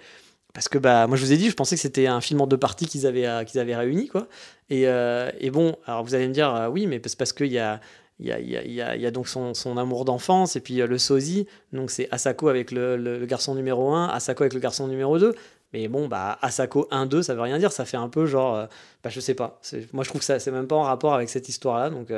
[0.53, 2.47] Parce que bah, moi je vous ai dit, je pensais que c'était un film en
[2.47, 4.07] deux parties qu'ils avaient, euh, qu'ils avaient réuni.
[4.07, 4.27] Quoi.
[4.69, 7.59] Et, euh, et, bon, alors vous allez me dire, oui, mais c'est parce qu'il y
[7.59, 7.79] a,
[8.19, 12.71] il y a, donc son, amour d'enfance, et puis le sosie, donc c'est Asako avec
[12.71, 15.35] le, garçon numéro 1, Asako avec le garçon numéro 2.
[15.73, 18.67] Mais bon, bah, Asako 1-2, ça veut rien dire, ça fait un peu genre,
[19.03, 19.59] bah, je sais pas.
[19.93, 22.11] Moi je trouve que ça, c'est même pas en rapport avec cette histoire-là, donc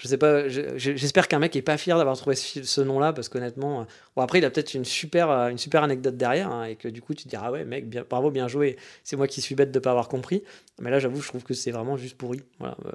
[0.00, 3.82] je sais pas, j'espère qu'un mec est pas fier d'avoir trouvé ce, nom-là parce qu'honnêtement,
[3.82, 3.84] euh,
[4.16, 6.88] bon après il a peut-être une super, euh, une super anecdote derrière hein, et que
[6.88, 8.76] du coup tu te diras ah ouais mec, bravo, bien joué.
[9.04, 10.42] C'est moi qui suis bête de pas avoir compris.
[10.80, 12.40] Mais là j'avoue, je trouve que c'est vraiment juste pourri.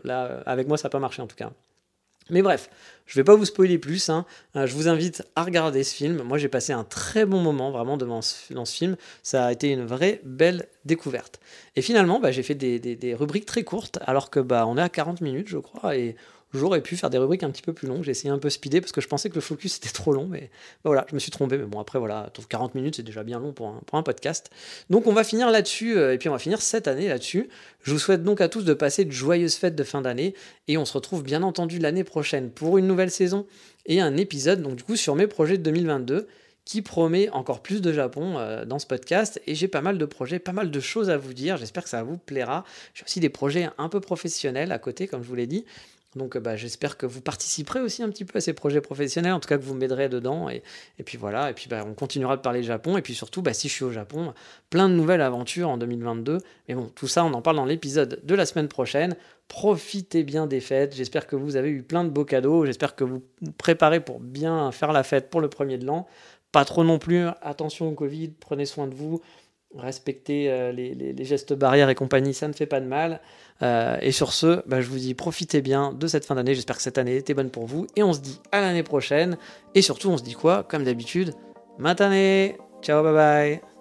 [0.04, 1.52] Là euh, avec moi ça n'a pas marché en tout cas.
[2.30, 2.70] Mais bref,
[3.06, 4.10] je vais pas vous spoiler plus.
[4.10, 4.26] Hein.
[4.56, 6.24] je vous invite à regarder ce film.
[6.24, 8.98] Moi, j'ai passé un très bon moment vraiment devant dans ce film.
[9.22, 11.40] Ça a été une vraie belle découverte.
[11.76, 14.78] Et finalement, bah, j'ai fait des, des, des, rubriques très courtes, alors que bah, on
[14.78, 16.16] est à 40 minutes, je crois, et
[16.56, 18.04] J'aurais pu faire des rubriques un petit peu plus longues.
[18.04, 20.28] J'ai essayé un peu speeder parce que je pensais que le focus était trop long.
[20.28, 20.50] Mais
[20.84, 21.58] voilà, je me suis trompé.
[21.58, 24.50] Mais bon, après, voilà, 40 minutes, c'est déjà bien long pour un, pour un podcast.
[24.90, 25.98] Donc, on va finir là-dessus.
[25.98, 27.50] Euh, et puis, on va finir cette année là-dessus.
[27.84, 30.34] Je vous souhaite donc à tous de passer de joyeuses fêtes de fin d'année.
[30.68, 33.46] Et on se retrouve bien entendu l'année prochaine pour une nouvelle saison
[33.86, 36.28] et un épisode, donc du coup, sur mes projets de 2022
[36.66, 39.40] qui promet encore plus de Japon euh, dans ce podcast.
[39.46, 41.58] Et j'ai pas mal de projets, pas mal de choses à vous dire.
[41.58, 42.66] J'espère que ça vous plaira.
[42.96, 45.64] J'ai aussi des projets un peu professionnels à côté, comme je vous l'ai dit.
[46.16, 49.40] Donc bah, j'espère que vous participerez aussi un petit peu à ces projets professionnels, en
[49.40, 50.50] tout cas que vous m'aiderez dedans.
[50.50, 50.62] Et,
[51.04, 52.98] puis voilà, et puis bah, on continuera de parler Japon.
[52.98, 54.34] Et puis surtout, bah, si je suis au Japon,
[54.70, 56.38] plein de nouvelles aventures en 2022.
[56.68, 59.16] Mais bon, tout ça, on en parle dans l'épisode de la semaine prochaine.
[59.48, 60.96] Profitez bien des fêtes.
[60.96, 62.66] J'espère que vous avez eu plein de beaux cadeaux.
[62.66, 66.08] J'espère que vous vous préparez pour bien faire la fête pour le premier de l'an.
[66.52, 67.28] Pas trop non plus.
[67.42, 69.22] Attention au Covid, prenez soin de vous.
[69.78, 73.20] Respectez euh, les, gestes barrières et compagnie, ça ne fait pas de mal.
[73.62, 76.56] Euh, et sur ce, bah, je vous dis profitez bien de cette fin d'année.
[76.56, 77.88] J'espère que cette année était bonne pour vous.
[77.96, 79.38] Et on se dit à l'année prochaine.
[79.74, 80.64] Et surtout, on se dit quoi?
[80.64, 81.34] Comme d'habitude,
[81.78, 83.75] matane Ciao, bye bye